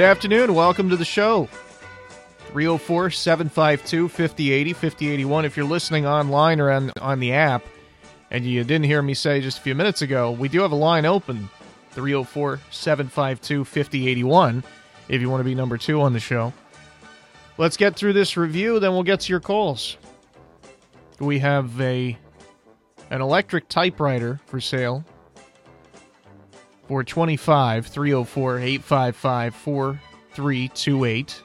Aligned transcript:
Good 0.00 0.06
afternoon. 0.06 0.54
Welcome 0.54 0.88
to 0.88 0.96
the 0.96 1.04
show. 1.04 1.46
304 2.52 3.10
752 3.10 4.08
5080 4.08 4.72
5081. 4.72 5.44
If 5.44 5.58
you're 5.58 5.66
listening 5.66 6.06
online 6.06 6.58
or 6.58 6.70
on, 6.70 6.90
on 7.02 7.20
the 7.20 7.34
app 7.34 7.62
and 8.30 8.46
you 8.46 8.64
didn't 8.64 8.86
hear 8.86 9.02
me 9.02 9.12
say 9.12 9.42
just 9.42 9.58
a 9.58 9.60
few 9.60 9.74
minutes 9.74 10.00
ago, 10.00 10.30
we 10.30 10.48
do 10.48 10.62
have 10.62 10.72
a 10.72 10.74
line 10.74 11.04
open 11.04 11.50
304 11.90 12.60
752 12.70 13.62
5081 13.62 14.64
if 15.10 15.20
you 15.20 15.28
want 15.28 15.40
to 15.40 15.44
be 15.44 15.54
number 15.54 15.76
two 15.76 16.00
on 16.00 16.14
the 16.14 16.18
show. 16.18 16.50
Let's 17.58 17.76
get 17.76 17.94
through 17.94 18.14
this 18.14 18.38
review, 18.38 18.80
then 18.80 18.92
we'll 18.92 19.02
get 19.02 19.20
to 19.20 19.30
your 19.30 19.40
calls. 19.40 19.98
We 21.18 21.40
have 21.40 21.78
a 21.78 22.16
an 23.10 23.20
electric 23.20 23.68
typewriter 23.68 24.40
for 24.46 24.62
sale 24.62 25.04
for 26.90 27.04
25 27.04 27.86
304 27.86 28.58
855 28.58 29.54
4328 29.54 31.42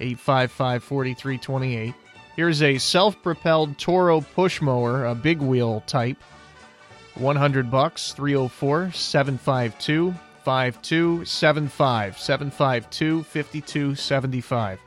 855 0.00 0.82
4328 0.82 1.94
here's 2.34 2.62
a 2.62 2.78
self-propelled 2.78 3.76
toro 3.76 4.22
push 4.22 4.62
mower 4.62 5.04
a 5.04 5.14
big 5.14 5.42
wheel 5.42 5.82
type. 5.86 6.16
100 7.16 7.70
bucks 7.70 8.12
304 8.12 8.92
752 8.92 10.14
5275 10.42 12.18
752 12.18 13.22
5275 13.24 14.78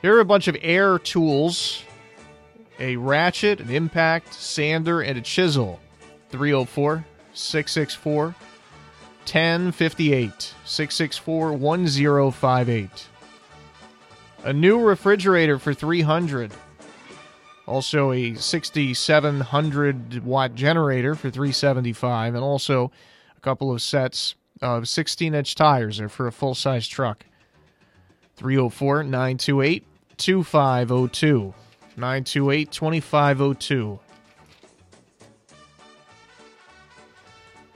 here 0.00 0.16
are 0.16 0.20
a 0.20 0.24
bunch 0.24 0.48
of 0.48 0.56
air 0.62 0.98
tools 0.98 1.82
a 2.80 2.96
ratchet 2.96 3.60
an 3.60 3.68
impact 3.68 4.32
sander 4.32 5.02
and 5.02 5.18
a 5.18 5.20
chisel. 5.20 5.78
304 6.30 7.04
664 7.36 8.34
1058. 9.26 10.54
664 10.64 11.52
1058. 11.52 13.08
A 14.44 14.52
new 14.52 14.80
refrigerator 14.80 15.58
for 15.58 15.74
300. 15.74 16.52
Also 17.66 18.12
a 18.12 18.34
6700 18.34 20.24
watt 20.24 20.54
generator 20.54 21.14
for 21.16 21.30
375 21.30 22.34
and 22.36 22.44
also 22.44 22.92
a 23.36 23.40
couple 23.40 23.72
of 23.72 23.82
sets 23.82 24.36
of 24.62 24.88
16 24.88 25.34
inch 25.34 25.54
tires 25.56 26.00
are 26.00 26.08
for 26.08 26.28
a 26.28 26.32
full 26.32 26.54
size 26.54 26.86
truck. 26.86 27.26
304 28.36 29.02
928 29.02 29.84
2502. 30.16 31.54
928 31.96 32.70
2502. 32.70 33.98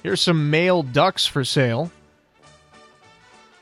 Here's 0.02 0.20
some 0.20 0.50
male 0.50 0.82
ducks 0.82 1.26
for 1.26 1.44
sale. 1.44 1.90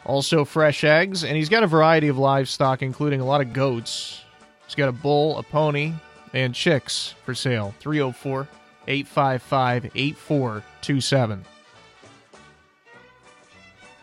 Also, 0.04 0.44
fresh 0.44 0.84
eggs, 0.84 1.24
and 1.24 1.36
he's 1.36 1.48
got 1.48 1.62
a 1.62 1.66
variety 1.66 2.08
of 2.08 2.16
livestock, 2.16 2.82
including 2.82 3.20
a 3.20 3.24
lot 3.24 3.40
of 3.40 3.52
goats. 3.52 4.22
He's 4.64 4.74
got 4.74 4.88
a 4.88 4.92
bull, 4.92 5.36
a 5.38 5.42
pony, 5.42 5.92
and 6.32 6.54
chicks 6.54 7.14
for 7.24 7.34
sale. 7.34 7.74
304 7.80 8.48
855 8.86 9.90
8427. 9.94 11.44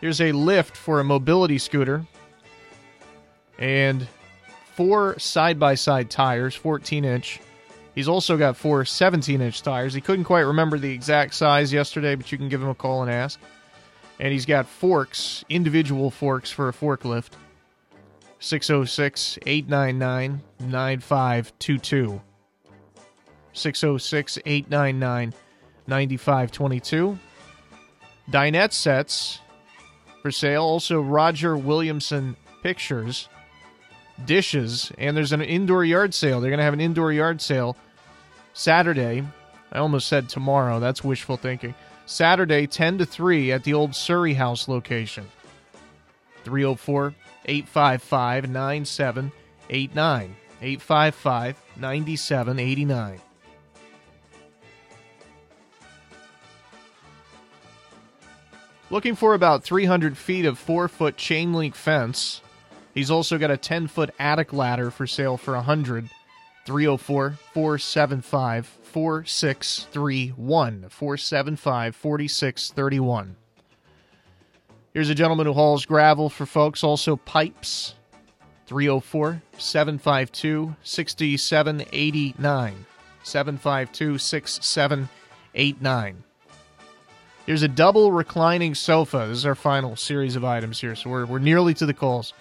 Here's 0.00 0.20
a 0.20 0.32
lift 0.32 0.76
for 0.76 1.00
a 1.00 1.04
mobility 1.04 1.58
scooter, 1.58 2.06
and 3.58 4.06
four 4.74 5.18
side 5.18 5.58
by 5.58 5.74
side 5.74 6.10
tires, 6.10 6.54
14 6.54 7.04
inch. 7.04 7.40
He's 7.96 8.08
also 8.08 8.36
got 8.36 8.58
four 8.58 8.84
17 8.84 9.40
inch 9.40 9.62
tires. 9.62 9.94
He 9.94 10.02
couldn't 10.02 10.26
quite 10.26 10.40
remember 10.40 10.78
the 10.78 10.92
exact 10.92 11.34
size 11.34 11.72
yesterday, 11.72 12.14
but 12.14 12.30
you 12.30 12.36
can 12.36 12.50
give 12.50 12.62
him 12.62 12.68
a 12.68 12.74
call 12.74 13.02
and 13.02 13.10
ask. 13.10 13.40
And 14.20 14.32
he's 14.32 14.44
got 14.44 14.66
forks, 14.66 15.46
individual 15.48 16.10
forks 16.10 16.50
for 16.50 16.68
a 16.68 16.72
forklift. 16.72 17.30
606 18.38 19.38
899 19.46 20.42
9522. 20.60 22.20
606 23.54 24.38
899 24.44 25.32
9522. 25.86 27.18
Dinette 28.30 28.72
sets 28.74 29.40
for 30.20 30.30
sale. 30.30 30.64
Also, 30.64 31.00
Roger 31.00 31.56
Williamson 31.56 32.36
Pictures. 32.62 33.30
Dishes. 34.26 34.92
And 34.98 35.16
there's 35.16 35.32
an 35.32 35.40
indoor 35.40 35.82
yard 35.82 36.12
sale. 36.12 36.42
They're 36.42 36.50
going 36.50 36.58
to 36.58 36.64
have 36.64 36.74
an 36.74 36.80
indoor 36.82 37.10
yard 37.10 37.40
sale 37.40 37.74
Saturday, 38.56 39.22
I 39.70 39.78
almost 39.78 40.08
said 40.08 40.30
tomorrow, 40.30 40.80
that's 40.80 41.04
wishful 41.04 41.36
thinking. 41.36 41.74
Saturday, 42.06 42.66
10 42.66 42.96
to 42.98 43.04
3 43.04 43.52
at 43.52 43.64
the 43.64 43.74
old 43.74 43.94
Surrey 43.94 44.32
House 44.32 44.66
location. 44.66 45.26
304 46.44 47.14
855 47.44 48.48
9789. 48.48 50.36
855 50.62 51.62
9789. 51.76 53.20
Looking 58.88 59.16
for 59.16 59.34
about 59.34 59.64
300 59.64 60.16
feet 60.16 60.46
of 60.46 60.58
4 60.58 60.88
foot 60.88 61.18
chain 61.18 61.52
link 61.52 61.74
fence. 61.74 62.40
He's 62.94 63.10
also 63.10 63.36
got 63.36 63.50
a 63.50 63.58
10 63.58 63.88
foot 63.88 64.14
attic 64.18 64.54
ladder 64.54 64.90
for 64.90 65.06
sale 65.06 65.36
for 65.36 65.52
100 65.56 66.08
304 66.66 67.38
475 67.54 68.66
4631. 68.66 70.88
475 70.88 71.96
4631. 71.96 73.36
Here's 74.92 75.08
a 75.08 75.14
gentleman 75.14 75.46
who 75.46 75.52
hauls 75.52 75.86
gravel 75.86 76.28
for 76.28 76.44
folks, 76.44 76.82
also 76.82 77.14
pipes. 77.16 77.94
304 78.66 79.42
752 79.56 80.74
6789. 80.82 82.86
752 83.22 84.18
6789. 84.18 86.24
Here's 87.46 87.62
a 87.62 87.68
double 87.68 88.10
reclining 88.10 88.74
sofa. 88.74 89.26
This 89.28 89.38
is 89.38 89.46
our 89.46 89.54
final 89.54 89.94
series 89.94 90.34
of 90.34 90.44
items 90.44 90.80
here, 90.80 90.96
so 90.96 91.10
we're, 91.10 91.26
we're 91.26 91.38
nearly 91.38 91.74
to 91.74 91.86
the 91.86 91.94
calls. 91.94 92.32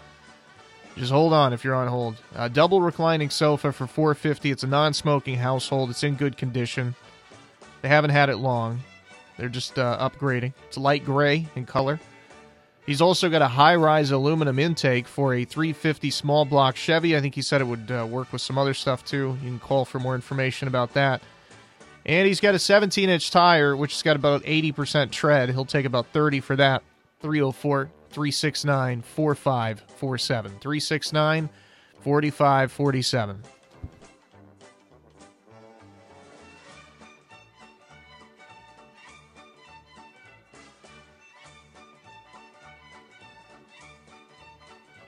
Just 0.97 1.11
hold 1.11 1.33
on 1.33 1.51
if 1.51 1.63
you're 1.63 1.75
on 1.75 1.88
hold. 1.88 2.16
Uh, 2.33 2.47
double 2.47 2.81
reclining 2.81 3.29
sofa 3.29 3.73
for 3.73 3.85
450. 3.85 4.51
It's 4.51 4.63
a 4.63 4.67
non-smoking 4.67 5.35
household. 5.35 5.89
It's 5.89 6.03
in 6.03 6.16
good 6.16 6.38
condition. 6.38 6.95
They 7.81 7.89
haven't 7.89 8.11
had 8.11 8.29
it 8.29 8.38
long. 8.38 8.79
They're 9.38 9.50
just 9.50 9.78
uh, 9.78 10.09
upgrading. 10.09 10.53
It's 10.67 10.78
light 10.78 11.03
gray 11.03 11.47
in 11.55 11.66
color. 11.66 12.00
He's 12.85 13.01
also 13.01 13.29
got 13.29 13.41
a 13.41 13.47
high-rise 13.47 14.11
aluminum 14.11 14.59
intake 14.59 15.07
for 15.07 15.34
a 15.34 15.44
350 15.44 16.11
small 16.11 16.45
block 16.45 16.75
Chevy. 16.75 17.17
I 17.17 17.22
think 17.22 17.35
he 17.35 17.41
said 17.41 17.59
it 17.59 17.66
would 17.66 17.91
uh, 17.91 18.07
work 18.09 18.31
with 18.31 18.41
some 18.41 18.57
other 18.57 18.73
stuff 18.73 19.03
too. 19.03 19.38
You 19.41 19.50
can 19.50 19.59
call 19.59 19.85
for 19.85 20.00
more 20.00 20.16
information 20.16 20.67
about 20.67 20.94
that. 20.94 21.22
And 22.05 22.28
he's 22.28 22.40
got 22.40 22.53
a 22.53 22.59
17-inch 22.59 23.31
tire, 23.31 23.75
which 23.75 23.93
has 23.93 24.03
got 24.03 24.16
about 24.16 24.43
80% 24.43 25.09
tread. 25.09 25.49
He'll 25.49 25.66
take 25.66 25.85
about 25.85 26.08
30 26.08 26.40
for 26.40 26.55
that. 26.55 26.84
304 27.22 27.90
369 28.16 29.02
4547. 29.02 30.52
369 30.52 31.50
4547. 32.02 33.41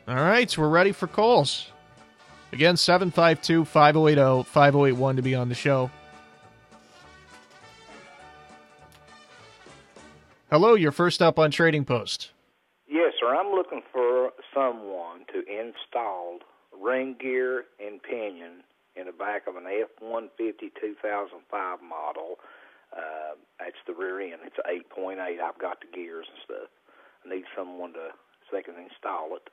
All 0.09 0.15
right, 0.15 0.51
so 0.51 0.61
we're 0.61 0.67
ready 0.67 0.91
for 0.91 1.07
calls. 1.07 1.71
Again, 2.51 2.75
752 2.75 3.63
5080 3.63 4.43
5081 4.43 5.15
to 5.15 5.21
be 5.21 5.33
on 5.33 5.47
the 5.47 5.55
show. 5.55 5.89
Hello, 10.51 10.75
you're 10.75 10.91
first 10.91 11.21
up 11.21 11.39
on 11.39 11.51
Trading 11.51 11.85
Post. 11.85 12.31
Sir. 13.27 13.35
I'm 13.35 13.51
looking 13.51 13.81
for 13.91 14.31
someone 14.53 15.25
to 15.33 15.39
install 15.47 16.39
ring 16.71 17.15
gear 17.19 17.65
and 17.79 18.01
pinion 18.01 18.63
in 18.95 19.05
the 19.05 19.11
back 19.11 19.47
of 19.47 19.55
an 19.55 19.65
F-150 19.65 20.71
2005 20.79 21.79
model. 21.81 22.35
Uh, 22.95 23.35
that's 23.59 23.75
the 23.85 23.93
rear 23.93 24.21
end. 24.21 24.41
It's 24.45 24.57
8.8. 24.95 25.19
I've 25.19 25.59
got 25.59 25.81
the 25.81 25.87
gears 25.93 26.25
and 26.29 26.39
stuff. 26.45 26.69
I 27.25 27.35
need 27.35 27.43
someone 27.55 27.93
to 27.93 28.15
so 28.49 28.55
they 28.55 28.63
can 28.63 28.75
install 28.75 29.35
it. 29.35 29.49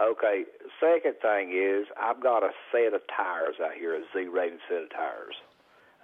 Okay, 0.00 0.44
second 0.78 1.14
thing 1.20 1.50
is 1.50 1.86
I've 2.00 2.22
got 2.22 2.44
a 2.44 2.50
set 2.70 2.94
of 2.94 3.00
tires 3.10 3.56
out 3.60 3.74
here, 3.76 3.96
a 3.96 4.02
Z-rated 4.14 4.60
set 4.68 4.82
of 4.82 4.90
tires. 4.90 5.34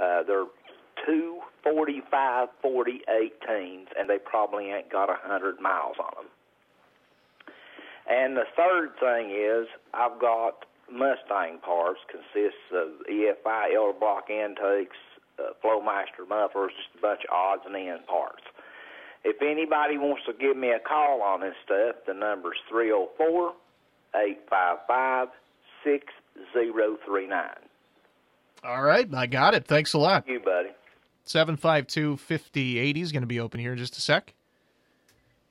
Uh, 0.00 0.22
they're 0.26 0.50
two 1.06 1.38
45 1.62 2.48
40 2.60 3.00
18s, 3.08 3.86
and 3.96 4.10
they 4.10 4.18
probably 4.18 4.70
ain't 4.70 4.90
got 4.90 5.08
a 5.08 5.18
100 5.22 5.60
miles 5.60 5.94
on 6.00 6.24
them. 6.24 6.30
And 8.08 8.36
the 8.36 8.44
third 8.56 8.90
thing 9.00 9.30
is 9.30 9.66
I've 9.92 10.20
got 10.20 10.64
Mustang 10.90 11.58
parts, 11.58 12.00
consists 12.10 12.68
of 12.72 12.88
EFI 13.10 13.72
Edelbrock 13.74 14.28
intakes, 14.28 14.96
uh, 15.38 15.52
Flowmaster 15.64 16.28
mufflers, 16.28 16.72
just 16.76 16.98
a 16.98 17.00
bunch 17.00 17.20
of 17.24 17.34
odds 17.34 17.62
and 17.66 17.74
ends 17.74 18.04
parts. 18.06 18.42
If 19.24 19.40
anybody 19.40 19.96
wants 19.96 20.22
to 20.26 20.34
give 20.34 20.56
me 20.56 20.70
a 20.70 20.78
call 20.78 21.22
on 21.22 21.40
this 21.40 21.54
stuff, 21.64 21.96
the 22.06 22.12
number's 22.12 22.58
304 22.68 23.54
855 24.14 25.28
6039. 25.82 27.44
All 28.62 28.82
right, 28.82 29.12
I 29.14 29.26
got 29.26 29.54
it. 29.54 29.66
Thanks 29.66 29.94
a 29.94 29.98
lot. 29.98 30.28
You, 30.28 30.40
buddy. 30.40 30.70
752 31.24 32.18
5080 32.18 33.00
is 33.00 33.12
going 33.12 33.22
to 33.22 33.26
be 33.26 33.40
open 33.40 33.60
here 33.60 33.72
in 33.72 33.78
just 33.78 33.96
a 33.96 34.00
sec. 34.00 34.34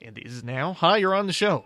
And 0.00 0.14
this 0.16 0.32
is 0.32 0.44
now. 0.44 0.72
Hi, 0.74 0.98
you're 0.98 1.14
on 1.14 1.26
the 1.26 1.32
show. 1.32 1.64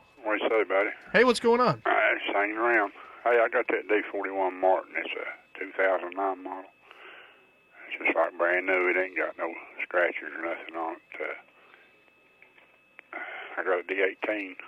Buddy? 0.68 0.92
Hey, 1.12 1.24
what's 1.24 1.40
going 1.40 1.60
on? 1.60 1.82
Uh, 1.84 2.08
hanging 2.32 2.60
around. 2.60 2.92
Hey, 3.24 3.40
I 3.40 3.48
got 3.48 3.66
that 3.68 3.88
D41 3.88 4.52
Martin. 4.60 4.92
It's 5.00 5.10
a 5.16 5.26
2009 5.58 6.14
model. 6.14 6.68
It's 7.88 7.96
just 7.98 8.14
like 8.14 8.36
brand 8.36 8.66
new. 8.68 8.92
It 8.92 9.00
ain't 9.00 9.16
got 9.16 9.32
no 9.40 9.48
scratches 9.82 10.28
or 10.36 10.44
nothing 10.44 10.76
on 10.76 11.00
it. 11.00 11.16
Uh, 11.16 11.32
I 13.58 13.64
got 13.64 13.80
a 13.80 13.86
D18 13.88 14.60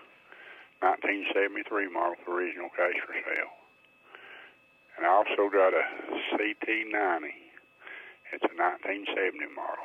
1973 0.80 1.68
model 1.92 2.16
for 2.24 2.40
original 2.40 2.72
cash 2.72 2.96
for 3.04 3.12
sale. 3.12 3.52
And 4.96 5.04
I 5.04 5.12
also 5.12 5.52
got 5.52 5.76
a 5.76 5.84
CT90. 6.32 7.28
It's 8.32 8.48
a 8.48 8.54
1970 8.56 9.52
model. 9.52 9.84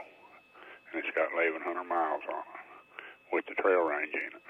And 0.90 1.04
it's 1.04 1.12
got 1.12 1.36
1,100 1.36 1.60
miles 1.84 2.24
on 2.32 2.40
it 2.40 2.64
with 3.36 3.44
the 3.52 3.60
trail 3.60 3.84
range 3.84 4.16
in 4.16 4.32
it. 4.32 4.46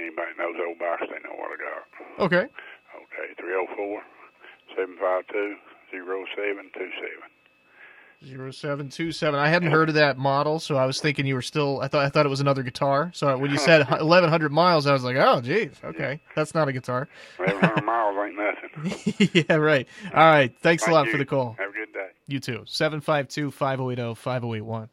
Anybody 0.00 0.32
knows 0.38 0.56
old 0.66 0.78
bikes, 0.78 1.02
they 1.12 1.20
know 1.28 1.36
what 1.36 1.52
I 1.52 1.58
got. 1.60 2.24
Okay. 2.24 2.44
Okay, 2.48 3.26
304 3.36 4.02
752 4.76 5.56
0727. 5.92 7.30
0727. 8.22 9.38
I 9.38 9.48
hadn't 9.48 9.70
heard 9.70 9.88
of 9.88 9.94
that 9.94 10.18
model, 10.18 10.58
so 10.58 10.76
I 10.76 10.84
was 10.84 11.00
thinking 11.00 11.26
you 11.26 11.34
were 11.34 11.42
still. 11.42 11.80
I 11.80 11.88
thought 11.88 12.04
I 12.04 12.08
thought 12.10 12.26
it 12.26 12.30
was 12.30 12.40
another 12.40 12.62
guitar. 12.62 13.10
So 13.14 13.36
when 13.38 13.50
you 13.50 13.58
said 13.58 13.86
1100 13.90 14.52
miles, 14.52 14.86
I 14.86 14.92
was 14.92 15.04
like, 15.04 15.16
oh, 15.16 15.40
geez, 15.40 15.72
okay, 15.82 16.20
that's 16.34 16.54
not 16.54 16.68
a 16.68 16.72
guitar. 16.72 17.08
1100 17.38 17.82
miles 17.84 18.16
ain't 18.22 18.36
nothing. 18.36 19.30
yeah, 19.48 19.56
right. 19.56 19.88
All 20.14 20.24
right. 20.24 20.54
Thanks 20.60 20.84
Thank 20.84 20.92
a 20.92 20.94
lot 20.94 21.06
you. 21.06 21.12
for 21.12 21.18
the 21.18 21.24
call. 21.26 21.56
Have 21.58 21.70
a 21.70 21.72
good 21.72 21.92
day. 21.92 22.08
You 22.26 22.40
too. 22.40 22.62
752 22.66 23.50
5080 23.50 24.14
5081. 24.14 24.88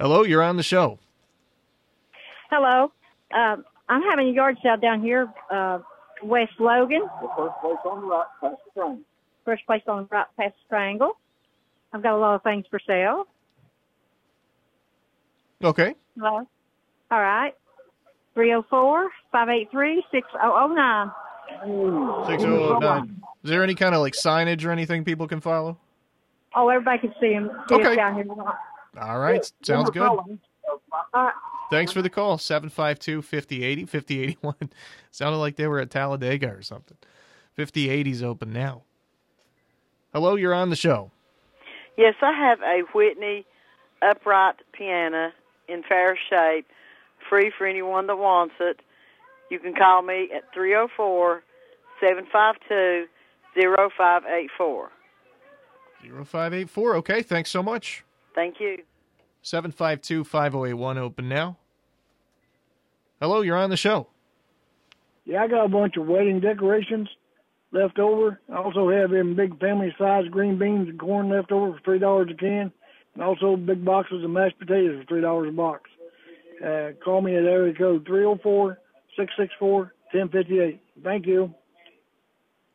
Hello, 0.00 0.22
you're 0.24 0.42
on 0.42 0.56
the 0.56 0.62
show. 0.64 0.98
Hello. 2.50 2.92
Um, 3.32 3.64
I'm 3.88 4.02
having 4.02 4.28
a 4.28 4.32
yard 4.32 4.58
sale 4.62 4.76
down 4.76 5.02
here, 5.02 5.32
uh, 5.50 5.78
West 6.22 6.52
Logan. 6.58 7.02
The 7.20 7.28
first 7.36 7.54
place 7.60 7.76
on 7.84 8.00
the 8.02 8.06
right, 8.06 8.26
past 8.40 8.56
the 8.74 8.80
train. 8.80 9.04
First 9.44 9.66
place 9.66 9.82
on 9.88 10.02
the 10.02 10.08
right 10.10 10.26
past 10.38 10.54
the 10.62 10.68
triangle. 10.68 11.18
I've 11.92 12.02
got 12.02 12.14
a 12.14 12.18
lot 12.18 12.34
of 12.34 12.42
things 12.42 12.64
for 12.70 12.78
sale. 12.86 13.26
Okay. 15.62 15.94
Hello. 16.16 16.46
All 17.10 17.20
right. 17.20 17.54
304-583-6009. 18.36 21.12
6009. 22.26 23.22
Is 23.44 23.50
there 23.50 23.62
any 23.62 23.74
kind 23.74 23.94
of 23.94 24.00
like 24.00 24.14
signage 24.14 24.64
or 24.64 24.70
anything 24.70 25.04
people 25.04 25.28
can 25.28 25.40
follow? 25.40 25.76
Oh, 26.54 26.68
everybody 26.68 26.98
can 26.98 27.14
see 27.20 27.32
him 27.32 27.50
Okay. 27.70 27.96
down 27.96 28.14
here. 28.14 28.26
All 29.00 29.18
right. 29.18 29.50
Sounds 29.62 29.90
good. 29.90 30.02
All 30.02 30.24
right. 31.14 31.32
Thanks 31.72 31.92
for 31.92 32.02
the 32.02 32.10
call. 32.10 32.36
752 32.36 33.22
5080 33.22 33.86
5081. 33.86 34.54
Sounded 35.10 35.38
like 35.38 35.56
they 35.56 35.66
were 35.66 35.80
at 35.80 35.90
Talladega 35.90 36.50
or 36.50 36.62
something. 36.62 36.98
5080's 37.56 38.22
open 38.22 38.52
now. 38.52 38.82
Hello, 40.12 40.34
you're 40.36 40.52
on 40.52 40.68
the 40.68 40.76
show. 40.76 41.10
Yes, 41.96 42.14
I 42.20 42.32
have 42.32 42.60
a 42.60 42.82
Whitney 42.94 43.46
upright 44.02 44.56
piano 44.72 45.30
in 45.68 45.82
fair 45.88 46.18
shape, 46.28 46.66
free 47.28 47.50
for 47.56 47.66
anyone 47.66 48.06
that 48.08 48.16
wants 48.16 48.54
it. 48.60 48.80
You 49.50 49.58
can 49.58 49.74
call 49.74 50.02
me 50.02 50.28
at 50.34 50.52
304 50.52 51.42
752 52.00 53.08
0584. 53.54 54.90
0584. 56.02 56.96
Okay, 56.96 57.22
thanks 57.22 57.50
so 57.50 57.62
much. 57.62 58.04
Thank 58.34 58.60
you. 58.60 58.82
752 59.42 60.24
5081 60.24 60.98
open 60.98 61.28
now. 61.28 61.56
Hello, 63.22 63.40
you're 63.40 63.56
on 63.56 63.70
the 63.70 63.76
show. 63.76 64.08
Yeah, 65.24 65.44
I 65.44 65.46
got 65.46 65.64
a 65.64 65.68
bunch 65.68 65.96
of 65.96 66.08
wedding 66.08 66.40
decorations 66.40 67.08
left 67.70 68.00
over. 68.00 68.40
I 68.52 68.56
also 68.56 68.90
have 68.90 69.10
them 69.10 69.36
big 69.36 69.60
family 69.60 69.94
size 69.96 70.24
green 70.28 70.58
beans 70.58 70.88
and 70.88 70.98
corn 70.98 71.28
left 71.30 71.52
over 71.52 71.74
for 71.74 71.80
three 71.84 72.00
dollars 72.00 72.30
a 72.32 72.34
can, 72.34 72.72
and 73.14 73.22
also 73.22 73.54
big 73.54 73.84
boxes 73.84 74.24
of 74.24 74.30
mashed 74.30 74.58
potatoes 74.58 75.00
for 75.00 75.06
three 75.06 75.20
dollars 75.20 75.50
a 75.50 75.52
box. 75.52 75.88
Uh, 76.60 76.90
call 77.04 77.22
me 77.22 77.36
at 77.36 77.44
area 77.44 77.72
code 77.72 78.04
three 78.04 78.22
zero 78.22 78.40
four 78.42 78.80
six 79.16 79.32
six 79.38 79.54
four 79.56 79.94
ten 80.10 80.28
fifty 80.28 80.58
eight. 80.58 80.82
Thank 81.04 81.24
you. 81.24 81.54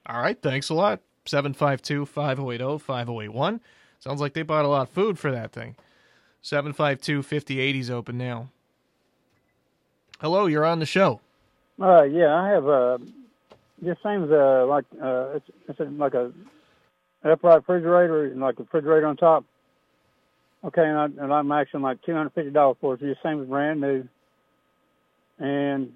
All 0.06 0.22
right, 0.22 0.42
thanks 0.42 0.70
a 0.70 0.74
lot. 0.74 1.02
752 1.26 2.06
5080 2.06 2.80
5081. 2.80 3.60
Sounds 4.00 4.22
like 4.22 4.32
they 4.32 4.44
bought 4.44 4.64
a 4.64 4.70
lot 4.70 4.84
of 4.84 4.90
food 4.92 5.20
for 5.20 5.30
that 5.30 5.52
thing. 5.52 5.76
752 6.42 7.22
5080's 7.22 7.92
open 7.92 8.18
now. 8.18 8.48
Hello, 10.20 10.48
you're 10.48 10.66
on 10.66 10.80
the 10.80 10.86
show. 10.86 11.22
Uh, 11.80 12.04
yeah, 12.04 12.34
I 12.34 12.50
have 12.50 12.68
uh, 12.68 12.98
just 13.84 14.02
same 14.02 14.24
as 14.24 14.32
uh, 14.32 14.66
like 14.66 14.86
uh, 15.02 15.36
it's, 15.36 15.46
it's 15.70 15.80
like 16.00 16.16
a 16.16 16.32
upright 17.24 17.58
refrigerator, 17.58 18.26
and 18.26 18.42
like 18.42 18.58
a 18.60 18.64
refrigerator 18.64 19.06
on 19.06 19.16
top. 19.16 19.46
Okay, 20.64 20.84
and, 20.84 20.98
I, 20.98 21.06
and 21.24 21.32
I'm 21.32 21.52
actually 21.52 21.84
like 21.84 22.02
two 22.04 22.14
hundred 22.14 22.34
fifty 22.34 22.50
dollars 22.50 22.78
for 22.82 22.96
it. 22.96 23.18
Same 23.22 23.42
as 23.42 23.48
brand 23.48 23.80
new. 23.80 24.08
And 25.38 25.94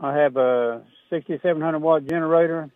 I 0.00 0.16
have 0.16 0.36
a 0.36 0.82
sixty 1.08 1.38
seven 1.40 1.62
hundred 1.62 1.78
watt 1.78 2.06
generator. 2.08 2.70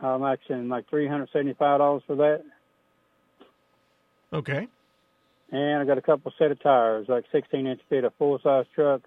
I'm 0.00 0.24
actually 0.24 0.62
like 0.62 0.90
three 0.90 1.06
hundred 1.06 1.28
seventy 1.32 1.54
five 1.54 1.78
dollars 1.78 2.02
for 2.04 2.16
that. 2.16 2.42
Okay. 4.32 4.66
And 5.52 5.80
I 5.80 5.84
got 5.84 5.98
a 5.98 6.02
couple 6.02 6.32
set 6.38 6.50
of 6.50 6.62
tires, 6.62 7.06
like 7.08 7.24
16 7.32 7.66
inch 7.66 7.80
fit, 7.88 8.04
a 8.04 8.10
full 8.18 8.38
size 8.42 8.66
truck. 8.74 9.02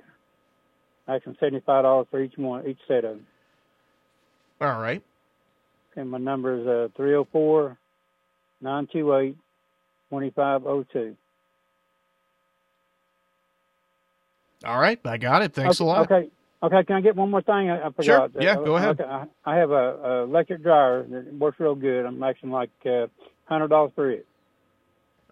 Seventy-five 1.08 1.84
dollars 1.84 2.08
for 2.10 2.22
each 2.22 2.38
one, 2.38 2.66
each 2.68 2.80
set 2.88 3.04
of 3.04 3.18
them. 3.18 3.28
All 4.62 4.80
right. 4.80 5.04
And 5.96 6.10
my 6.10 6.18
number 6.20 6.56
is 6.60 6.68
uh, 6.68 6.88
304 6.96 7.78
928 8.62 9.36
2502. 10.10 11.16
All 14.66 14.80
right, 14.80 15.00
I 15.06 15.18
got 15.18 15.42
it. 15.42 15.54
Thanks 15.54 15.80
okay, 15.80 15.84
a 15.84 15.88
lot. 15.88 16.12
Okay. 16.12 16.30
Okay, 16.64 16.84
can 16.86 16.96
I 16.98 17.02
get 17.02 17.16
one 17.16 17.32
more 17.32 17.42
thing? 17.42 17.72
I, 17.72 17.88
I 17.88 17.90
Sure. 18.00 18.28
forgot. 18.28 18.32
Yeah, 18.40 18.56
Uh, 18.56 18.60
go 18.60 18.76
ahead. 18.78 19.02
Okay, 19.02 19.04
I, 19.04 19.26
I 19.46 19.58
have 19.58 19.72
a, 19.72 19.74
a 19.74 20.24
electric 20.24 20.62
dryer 20.64 21.04
that 21.10 21.34
works 21.34 21.60
real 21.60 21.76
good. 21.76 22.06
I'm 22.06 22.22
actually 22.24 22.52
like 22.52 22.70
uh, 22.86 23.08
$100 23.50 23.96
for 23.96 24.12
it. 24.12 24.28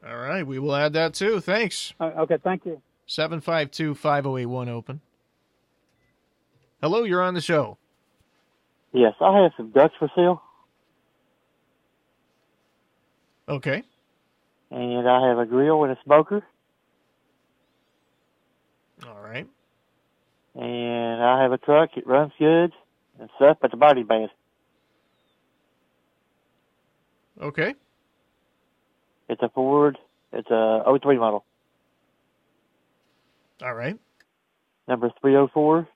All 0.08 0.18
right, 0.18 0.46
we 0.46 0.60
will 0.60 0.76
add 0.76 0.94
that 0.94 1.14
too. 1.14 1.40
Thanks. 1.42 1.94
Uh, 2.00 2.06
okay, 2.20 2.38
thank 2.44 2.66
you. 2.66 2.82
752 3.08 3.96
5081 3.96 4.70
open. 4.70 5.02
Hello, 6.82 7.04
you're 7.04 7.22
on 7.22 7.34
the 7.34 7.42
show. 7.42 7.78
Yes, 8.94 9.14
I 9.22 9.42
have 9.42 9.52
some 9.58 9.70
ducks 9.72 9.94
for 10.00 10.10
sale, 10.16 10.42
Okay. 13.48 13.84
and 14.72 15.08
I 15.10 15.28
have 15.28 15.38
a 15.38 15.46
grill 15.46 15.84
and 15.84 15.92
a 15.92 15.98
smoker, 16.06 16.44
All 19.08 19.20
right. 19.22 19.48
and 20.56 21.24
I 21.24 21.42
have 21.44 21.52
a 21.52 21.58
truck. 21.58 21.90
It 21.98 22.08
runs 22.08 22.32
good 22.40 22.72
and 23.20 23.30
stuff, 23.36 23.58
but 23.62 23.72
the 23.72 23.78
body 23.78 24.04
bad. 24.04 24.30
Okay. 27.42 27.76
It's 29.30 29.42
a 29.42 29.50
Ford. 29.50 29.98
It's 30.34 30.50
a 30.52 30.84
03 31.02 31.18
model, 31.18 31.44
All 33.64 33.74
right. 33.74 33.98
number 34.88 35.10
304 35.22 35.88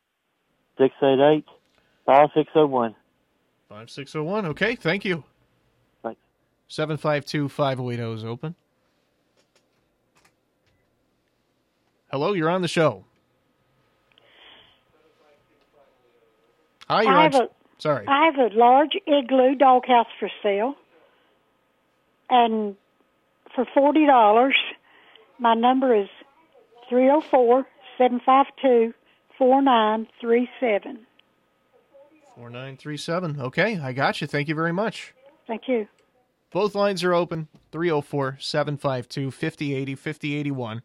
688 0.77 1.45
5601. 2.05 2.95
5601. 3.69 4.45
Okay, 4.47 4.75
thank 4.75 5.05
you. 5.05 5.23
Thanks. 6.01 6.19
752 6.67 7.47
5080 7.49 8.13
is 8.15 8.25
open. 8.25 8.55
Hello, 12.11 12.33
you're 12.33 12.49
on 12.49 12.61
the 12.61 12.67
show. 12.67 13.03
Hi, 16.89 17.03
you're 17.03 17.11
I 17.11 17.25
on. 17.25 17.31
have 17.31 17.41
a 17.41 17.47
Sorry. 17.77 18.05
I 18.07 18.25
have 18.25 18.35
a 18.51 18.55
large 18.55 18.93
igloo 19.07 19.55
doghouse 19.55 20.07
for 20.19 20.29
sale, 20.41 20.75
and 22.29 22.75
for 23.55 23.65
forty 23.74 24.05
dollars, 24.05 24.55
my 25.39 25.53
number 25.53 25.95
is 25.95 26.10
three 26.89 27.05
zero 27.05 27.22
four 27.22 27.65
seven 27.98 28.19
five 28.25 28.48
two 28.62 28.93
four 29.38 29.62
nine 29.62 30.07
three 30.19 30.50
seven. 30.60 31.05
4937. 32.36 33.39
Okay, 33.39 33.77
I 33.77 33.93
got 33.93 34.19
you. 34.19 34.25
Thank 34.25 34.48
you 34.48 34.55
very 34.55 34.74
much. 34.74 35.13
Thank 35.45 35.67
you. 35.67 35.88
Both 36.51 36.75
lines 36.75 37.03
are 37.03 37.13
open 37.13 37.48
304 37.72 38.38
752 38.39 39.31
5080 39.31 39.95
5081 39.95 40.81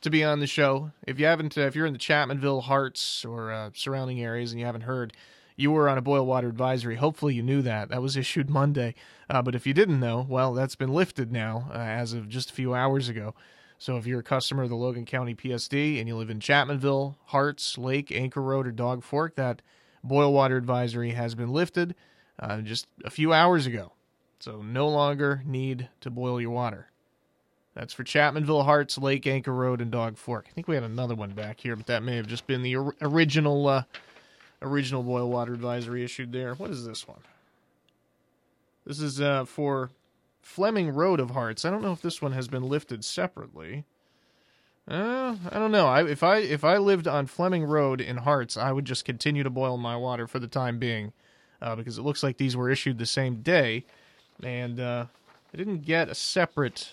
to 0.00 0.10
be 0.10 0.24
on 0.24 0.40
the 0.40 0.46
show. 0.46 0.90
If 1.06 1.18
you 1.18 1.26
haven't, 1.26 1.56
uh, 1.56 1.62
if 1.62 1.74
you're 1.74 1.86
in 1.86 1.92
the 1.92 1.98
Chapmanville, 1.98 2.62
Harts, 2.62 3.24
or 3.24 3.52
uh, 3.52 3.70
surrounding 3.74 4.20
areas 4.20 4.52
and 4.52 4.60
you 4.60 4.66
haven't 4.66 4.82
heard, 4.82 5.12
you 5.56 5.70
were 5.70 5.88
on 5.88 5.98
a 5.98 6.02
boil 6.02 6.26
water 6.26 6.48
advisory. 6.48 6.96
Hopefully, 6.96 7.34
you 7.34 7.42
knew 7.42 7.62
that. 7.62 7.88
That 7.88 8.02
was 8.02 8.16
issued 8.16 8.50
Monday. 8.50 8.94
Uh, 9.28 9.42
but 9.42 9.54
if 9.54 9.66
you 9.66 9.74
didn't 9.74 9.98
know, 9.98 10.24
well, 10.28 10.52
that's 10.52 10.76
been 10.76 10.92
lifted 10.92 11.32
now 11.32 11.70
uh, 11.72 11.78
as 11.78 12.12
of 12.12 12.28
just 12.28 12.50
a 12.50 12.54
few 12.54 12.74
hours 12.74 13.08
ago. 13.08 13.34
So 13.78 13.96
if 13.96 14.06
you're 14.06 14.20
a 14.20 14.24
customer 14.24 14.62
of 14.62 14.70
the 14.70 14.76
Logan 14.76 15.04
County 15.04 15.34
PSD 15.34 15.98
and 15.98 16.08
you 16.08 16.16
live 16.16 16.30
in 16.30 16.38
Chapmanville, 16.38 17.16
Harts, 17.26 17.76
Lake, 17.76 18.10
Anchor 18.10 18.42
Road, 18.42 18.66
or 18.66 18.72
Dog 18.72 19.02
Fork, 19.02 19.34
that 19.36 19.60
boil 20.02 20.32
water 20.32 20.56
advisory 20.56 21.10
has 21.10 21.34
been 21.34 21.52
lifted 21.52 21.94
uh, 22.38 22.60
just 22.60 22.86
a 23.04 23.10
few 23.10 23.32
hours 23.32 23.66
ago. 23.66 23.92
So 24.38 24.62
no 24.62 24.88
longer 24.88 25.42
need 25.44 25.88
to 26.00 26.10
boil 26.10 26.40
your 26.40 26.50
water. 26.50 26.90
That's 27.74 27.92
for 27.92 28.04
Chapmanville, 28.04 28.64
Harts, 28.64 28.96
Lake, 28.96 29.26
Anchor 29.26 29.52
Road, 29.52 29.82
and 29.82 29.90
Dog 29.90 30.16
Fork. 30.16 30.46
I 30.48 30.52
think 30.52 30.68
we 30.68 30.74
had 30.74 30.84
another 30.84 31.14
one 31.14 31.32
back 31.32 31.60
here, 31.60 31.76
but 31.76 31.86
that 31.86 32.02
may 32.02 32.16
have 32.16 32.26
just 32.26 32.46
been 32.46 32.62
the 32.62 32.76
or- 32.76 32.94
original 33.02 33.84
uh, 34.62 34.66
original 34.66 35.02
boil 35.02 35.28
water 35.28 35.54
advisory 35.54 36.04
issued 36.04 36.32
there. 36.32 36.54
What 36.54 36.70
is 36.70 36.86
this 36.86 37.06
one? 37.08 37.20
This 38.86 39.00
is 39.00 39.20
uh, 39.20 39.44
for 39.44 39.90
Fleming 40.40 40.90
Road 40.90 41.18
of 41.18 41.30
Harts. 41.30 41.64
I 41.64 41.70
don't 41.70 41.82
know 41.82 41.92
if 41.92 42.02
this 42.02 42.22
one 42.22 42.32
has 42.32 42.46
been 42.46 42.62
lifted 42.62 43.04
separately. 43.04 43.84
Uh, 44.88 45.34
I 45.50 45.58
don't 45.58 45.72
know. 45.72 45.88
I, 45.88 46.06
if 46.06 46.22
I 46.22 46.38
if 46.38 46.62
I 46.62 46.76
lived 46.76 47.08
on 47.08 47.26
Fleming 47.26 47.64
Road 47.64 48.00
in 48.00 48.18
Harts, 48.18 48.56
I 48.56 48.70
would 48.70 48.84
just 48.84 49.04
continue 49.04 49.42
to 49.42 49.50
boil 49.50 49.76
my 49.76 49.96
water 49.96 50.28
for 50.28 50.38
the 50.38 50.46
time 50.46 50.78
being, 50.78 51.12
uh, 51.60 51.74
because 51.74 51.98
it 51.98 52.02
looks 52.02 52.22
like 52.22 52.36
these 52.36 52.56
were 52.56 52.70
issued 52.70 52.98
the 52.98 53.06
same 53.06 53.42
day, 53.42 53.84
and 54.44 54.78
uh, 54.78 55.06
I 55.52 55.56
didn't 55.56 55.82
get 55.82 56.08
a 56.08 56.14
separate 56.14 56.92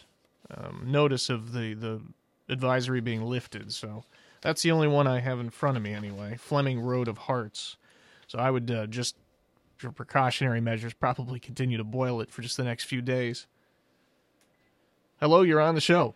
um, 0.50 0.86
notice 0.88 1.30
of 1.30 1.52
the 1.52 1.76
the 1.76 2.02
advisory 2.50 3.02
being 3.02 3.24
lifted. 3.24 3.72
So 3.72 4.04
that's 4.44 4.62
the 4.62 4.72
only 4.72 4.90
one 4.90 5.08
I 5.08 5.22
have 5.22 5.40
in 5.40 5.50
front 5.50 5.78
of 5.78 5.84
me 5.84 5.94
anyway. 5.94 6.36
Fleming 6.38 6.82
Road 6.82 7.08
of 7.08 7.18
Harts. 7.18 7.78
So 8.28 8.38
I 8.38 8.52
would 8.52 8.70
uh, 8.70 8.88
just, 8.88 9.16
for 9.78 9.90
precautionary 9.92 10.60
measures, 10.60 10.94
probably 10.94 11.40
continue 11.40 11.78
to 11.78 11.84
boil 11.84 12.20
it 12.20 12.30
for 12.30 12.42
just 12.42 12.58
the 12.58 12.64
next 12.64 12.84
few 12.84 13.02
days. 13.02 13.48
Hello, 15.20 15.42
you're 15.42 15.62
on 15.62 15.76
the 15.76 15.82
show. 15.82 16.14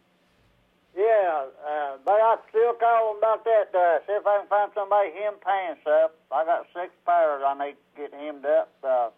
Yeah, 0.96 1.46
uh, 1.66 1.98
but 2.04 2.20
I 2.20 2.36
still 2.50 2.74
call 2.74 3.18
about 3.18 3.46
that. 3.46 3.70
Uh, 3.74 4.00
see 4.06 4.14
if 4.14 4.28
I 4.28 4.40
can 4.40 4.48
find 4.48 4.72
somebody 4.76 5.12
hem 5.12 5.36
pants 5.42 5.82
up. 5.88 6.16
I 6.30 6.44
got 6.44 6.66
six 6.74 6.92
pairs 7.06 7.42
I 7.46 7.54
need 7.66 7.76
to 7.96 8.02
get 8.02 8.14
hemmed 8.14 8.46
up. 8.46 8.74
Uh, 8.84 9.10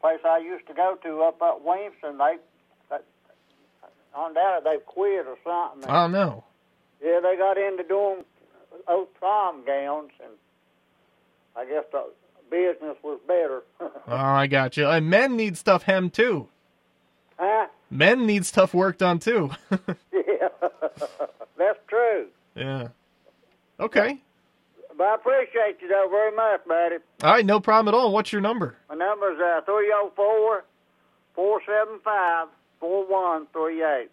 place 0.00 0.20
I 0.24 0.38
used 0.38 0.66
to 0.68 0.74
go 0.74 0.96
to 1.02 1.22
up 1.22 1.42
at 1.42 1.64
Williamson, 1.64 2.18
they, 2.18 2.36
they 2.90 2.98
on 4.14 4.34
that 4.34 4.62
they've 4.62 4.84
quit 4.84 5.26
or 5.26 5.36
something. 5.42 5.90
Oh 5.90 6.06
no. 6.06 6.44
Yeah, 7.02 7.20
they 7.20 7.36
got 7.36 7.58
into 7.58 7.82
doing 7.82 8.24
old 8.88 9.12
prom 9.14 9.64
gowns, 9.66 10.10
and 10.22 10.32
I 11.56 11.64
guess 11.64 11.84
the 11.92 12.04
business 12.50 12.96
was 13.02 13.18
better. 13.26 13.62
Oh, 14.06 14.14
I 14.16 14.46
got 14.46 14.76
you. 14.76 14.86
And 14.86 15.08
men 15.08 15.36
need 15.36 15.56
stuff 15.56 15.82
hemmed 15.84 16.12
too. 16.12 16.46
huh? 17.38 17.66
Men 17.90 18.26
need 18.26 18.44
stuff 18.44 18.74
worked 18.74 19.02
on 19.02 19.18
too. 19.18 19.50
Yeah, 20.12 20.48
that's 21.56 21.78
true. 21.88 22.26
yeah. 22.54 22.88
Okay. 23.80 24.20
But 24.96 25.04
I 25.04 25.14
appreciate 25.16 25.78
you 25.80 25.88
though 25.88 26.06
very 26.10 26.34
much, 26.36 26.64
buddy. 26.66 26.96
All 27.22 27.32
right, 27.32 27.44
no 27.46 27.60
problem 27.60 27.92
at 27.94 27.98
all. 27.98 28.12
What's 28.12 28.30
your 28.32 28.40
number? 28.42 28.76
My 28.90 28.94
number's 28.94 29.40
uh, 29.40 29.62
304 29.64 30.64
475 31.34 32.48
4138. 32.80 34.10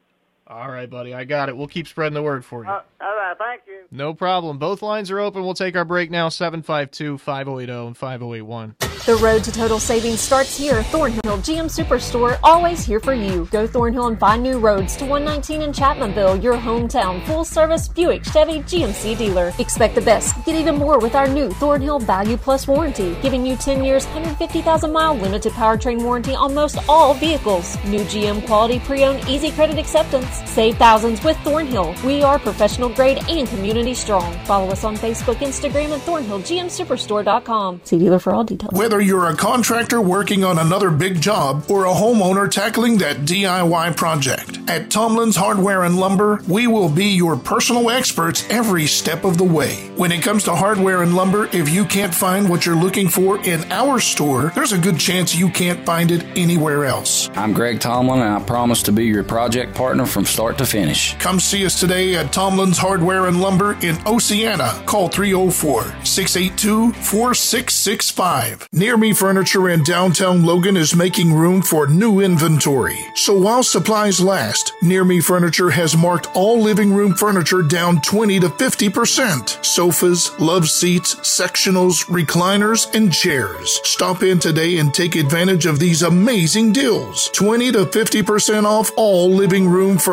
All 0.51 0.70
right, 0.70 0.89
buddy. 0.89 1.13
I 1.13 1.24
got 1.24 1.48
it. 1.48 1.55
We'll 1.55 1.67
keep 1.67 1.88
spreading 1.88 2.13
the 2.13 2.22
word 2.22 2.43
for 2.43 2.65
you. 2.65 2.70
Uh, 2.70 2.81
all 3.00 3.15
right, 3.15 3.38
thank 3.38 3.62
you. 3.67 3.84
No 3.89 4.13
problem. 4.13 4.58
Both 4.58 4.81
lines 4.81 5.10
are 5.10 5.20
open. 5.20 5.43
We'll 5.43 5.53
take 5.53 5.77
our 5.77 5.86
break 5.86 6.12
now 6.12 6.27
752 6.27 7.17
5080 7.20 7.88
and 7.88 7.98
5081. 7.98 8.75
The 9.05 9.15
road 9.15 9.43
to 9.46 9.51
total 9.51 9.79
savings 9.79 10.20
starts 10.20 10.55
here. 10.55 10.84
Thornhill 10.84 11.38
GM 11.39 11.72
Superstore, 11.72 12.38
always 12.43 12.86
here 12.86 13.00
for 13.00 13.13
you. 13.15 13.48
Go 13.50 13.65
Thornhill 13.65 14.08
and 14.08 14.20
find 14.20 14.43
new 14.43 14.60
roads 14.60 14.96
to 14.98 15.05
119 15.05 15.63
in 15.63 15.72
Chapmanville, 15.72 16.43
your 16.43 16.53
hometown 16.53 17.25
full 17.25 17.43
service 17.43 17.88
Buick 17.88 18.24
Chevy 18.24 18.60
GMC 18.60 19.17
dealer. 19.17 19.53
Expect 19.58 19.96
the 19.96 20.01
best. 20.01 20.36
Get 20.46 20.55
even 20.55 20.75
more 20.75 21.00
with 21.00 21.15
our 21.15 21.27
new 21.27 21.50
Thornhill 21.50 21.98
Value 21.98 22.38
Plus 22.38 22.67
warranty, 22.67 23.17
giving 23.24 23.43
you 23.43 23.55
10 23.55 23.84
years, 23.84 24.05
150,000 24.05 24.91
mile 24.91 25.15
limited 25.15 25.53
powertrain 25.53 26.03
warranty 26.03 26.36
on 26.36 26.53
most 26.53 26.77
all 26.88 27.15
vehicles. 27.15 27.84
New 27.86 28.01
GM 28.01 28.46
quality 28.46 28.79
pre 28.81 29.03
owned 29.03 29.27
easy 29.27 29.50
credit 29.50 29.79
acceptance. 29.79 30.40
Save 30.45 30.77
thousands 30.77 31.24
with 31.24 31.38
Thornhill. 31.38 31.95
We 32.05 32.24
are 32.24 32.39
professional 32.39 32.89
grade 32.89 33.24
and 33.29 33.48
community 33.48 33.93
strong. 33.93 34.33
Follow 34.45 34.67
us 34.69 34.83
on 34.83 34.95
Facebook, 34.95 35.36
Instagram, 35.36 35.93
and 35.93 36.01
ThornhillGMSuperstore.com. 36.03 37.81
See 37.83 38.00
dealer 38.00 38.19
for 38.19 38.33
all 38.33 38.43
details. 38.43 38.74
Whether 38.74 39.01
you're 39.01 39.27
a 39.27 39.36
contractor 39.36 40.01
working 40.01 40.43
on 40.43 40.60
another 40.60 40.91
big 40.91 41.21
job 41.21 41.65
or 41.69 41.86
a 41.86 41.93
homeowner 41.93 42.50
tackling 42.50 42.98
that 43.00 43.17
DIY 43.17 43.95
project, 43.95 44.60
at 44.67 44.89
Tomlin's 44.89 45.36
Hardware 45.36 45.83
and 45.83 45.98
Lumber, 45.98 46.41
we 46.48 46.67
will 46.67 46.89
be 46.89 47.05
your 47.05 47.36
personal 47.36 47.89
experts 47.89 48.45
every 48.50 48.86
step 48.88 49.24
of 49.24 49.38
the 49.38 49.43
way. 49.43 49.89
When 49.95 50.12
it 50.12 50.21
comes 50.21 50.43
to 50.45 50.55
hardware 50.55 51.03
and 51.03 51.15
lumber, 51.15 51.48
if 51.51 51.69
you 51.69 51.86
can't 51.86 52.13
find 52.13 52.50
what 52.50 52.65
you're 52.65 52.75
looking 52.75 53.07
for 53.07 53.38
in 53.39 53.63
our 53.71 54.00
store, 54.00 54.51
there's 54.55 54.71
a 54.71 54.77
good 54.77 55.00
chance 55.00 55.36
you 55.36 55.50
can't 55.50 55.86
find 55.86 56.12
it 56.12 56.24
anywhere 56.38 56.86
else. 56.86 57.29
I'm 57.36 57.53
Greg 57.53 57.79
Tomlin, 57.79 58.21
and 58.21 58.33
I 58.33 58.39
promise 58.45 58.83
to 58.83 58.91
be 58.91 59.05
your 59.05 59.24
project 59.24 59.75
partner 59.75 60.05
from 60.05 60.25
start 60.32 60.58
to 60.58 60.66
finish. 60.66 61.18
Come 61.18 61.42
see 61.42 61.66
us 61.66 61.78
today 61.78 62.16
at 62.16 62.32
Tomlin's 62.32 62.78
Hardware 62.78 63.28
and 63.28 63.42
Lumber 63.42 63.74
in 63.82 63.98
Oceana. 64.08 64.82
Call 64.86 65.10
304 65.10 66.06
682 66.06 66.94
4665. 66.94 68.70
Near 68.72 68.96
Me 68.96 69.14
Furniture 69.14 69.70
in 69.70 69.84
downtown 69.84 70.46
Logan 70.46 70.78
is 70.78 70.96
making 70.96 71.34
room 71.34 71.62
for 71.62 71.86
new 71.86 72.22
inventory. 72.22 72.98
So 73.16 73.38
while 73.38 73.62
supplies 73.62 74.22
last, 74.22 74.72
Near 74.82 75.04
Me 75.04 75.20
Furniture 75.20 75.70
has 75.70 75.98
marked 75.98 76.34
all 76.34 76.62
living 76.62 76.94
room 76.94 77.14
furniture 77.14 77.62
down 77.62 78.00
20 78.02 78.40
to 78.40 78.48
50%. 78.48 79.66
Sofas, 79.66 80.40
love 80.40 80.70
seats, 80.70 81.16
sectionals, 81.16 82.06
recliners, 82.06 82.94
and 82.96 83.12
chairs. 83.12 83.82
Stop 83.84 84.24
in 84.24 84.40
today 84.40 84.78
and 84.78 84.94
take 84.94 85.16
advantage 85.16 85.66
of 85.66 85.78
these 85.80 86.04
amazing 86.04 86.72
deals. 86.72 87.30
20 87.34 87.74
to 87.74 87.86
50% 87.86 88.64
off 88.64 88.92
all 88.96 89.30
living 89.30 89.68
room 89.68 89.98
furniture. 89.98 90.11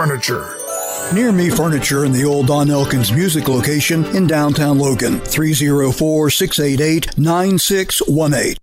Near 1.12 1.32
Me 1.32 1.50
Furniture 1.50 2.04
in 2.04 2.12
the 2.12 2.24
old 2.24 2.46
Don 2.46 2.70
Elkins 2.70 3.10
Music 3.12 3.48
location 3.48 4.04
in 4.14 4.26
downtown 4.26 4.78
Logan. 4.78 5.20
304 5.20 6.30
688 6.30 7.18
9618. 7.18 8.56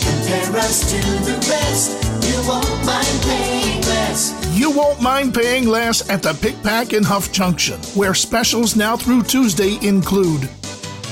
Compare 0.00 0.60
us 0.60 0.90
to 0.90 0.96
the 1.24 1.36
rest. 1.50 1.90
You 2.24 2.48
won't 2.48 2.86
mind 2.86 3.22
paying 3.22 3.80
less. 3.82 4.58
You 4.58 4.70
won't 4.70 5.02
mind 5.02 5.34
paying 5.34 5.66
less 5.66 6.08
at 6.08 6.22
the 6.22 6.34
Pic 6.34 6.62
Pac 6.62 6.92
in 6.92 7.02
Huff 7.02 7.32
Junction, 7.32 7.78
where 7.94 8.14
specials 8.14 8.76
now 8.76 8.96
through 8.96 9.24
Tuesday 9.24 9.78
include 9.86 10.48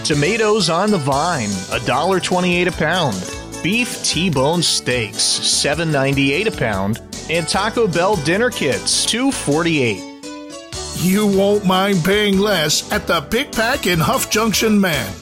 Tomatoes 0.04 0.68
on 0.68 0.90
the 0.90 0.99
vine, 0.99 1.49
$1.28 1.49 2.66
a 2.66 2.73
pound. 2.73 3.62
Beef 3.62 4.04
T-bone 4.04 4.62
steaks, 4.62 5.16
$7.98 5.16 6.47
a 6.47 6.50
pound. 6.50 7.00
And 7.31 7.49
Taco 7.49 7.88
Bell 7.88 8.16
dinner 8.16 8.50
kits, 8.50 9.07
$2.48. 9.07 11.02
You 11.02 11.26
won't 11.26 11.64
mind 11.64 12.04
paying 12.04 12.38
less 12.38 12.90
at 12.93 13.07
the 13.07 13.23
Pic 13.23 13.52
Pac 13.52 13.87
in 13.87 13.99
Huff 13.99 14.31
Junction, 14.31 14.81
man. 14.81 15.12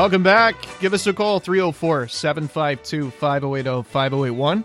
Welcome 0.00 0.22
back. 0.22 0.56
Give 0.80 0.94
us 0.94 1.06
a 1.06 1.12
call 1.12 1.40
304 1.40 2.08
752 2.08 3.10
5080 3.10 3.82
5081. 3.82 4.64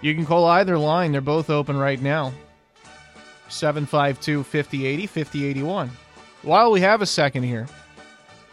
You 0.00 0.14
can 0.14 0.24
call 0.24 0.44
either 0.46 0.78
line, 0.78 1.10
they're 1.10 1.20
both 1.20 1.50
open 1.50 1.76
right 1.76 2.00
now. 2.00 2.32
752 3.48 4.44
5080 4.44 5.06
5081. 5.08 5.90
While 6.42 6.70
we 6.70 6.82
have 6.82 7.02
a 7.02 7.06
second 7.06 7.42
here, 7.42 7.66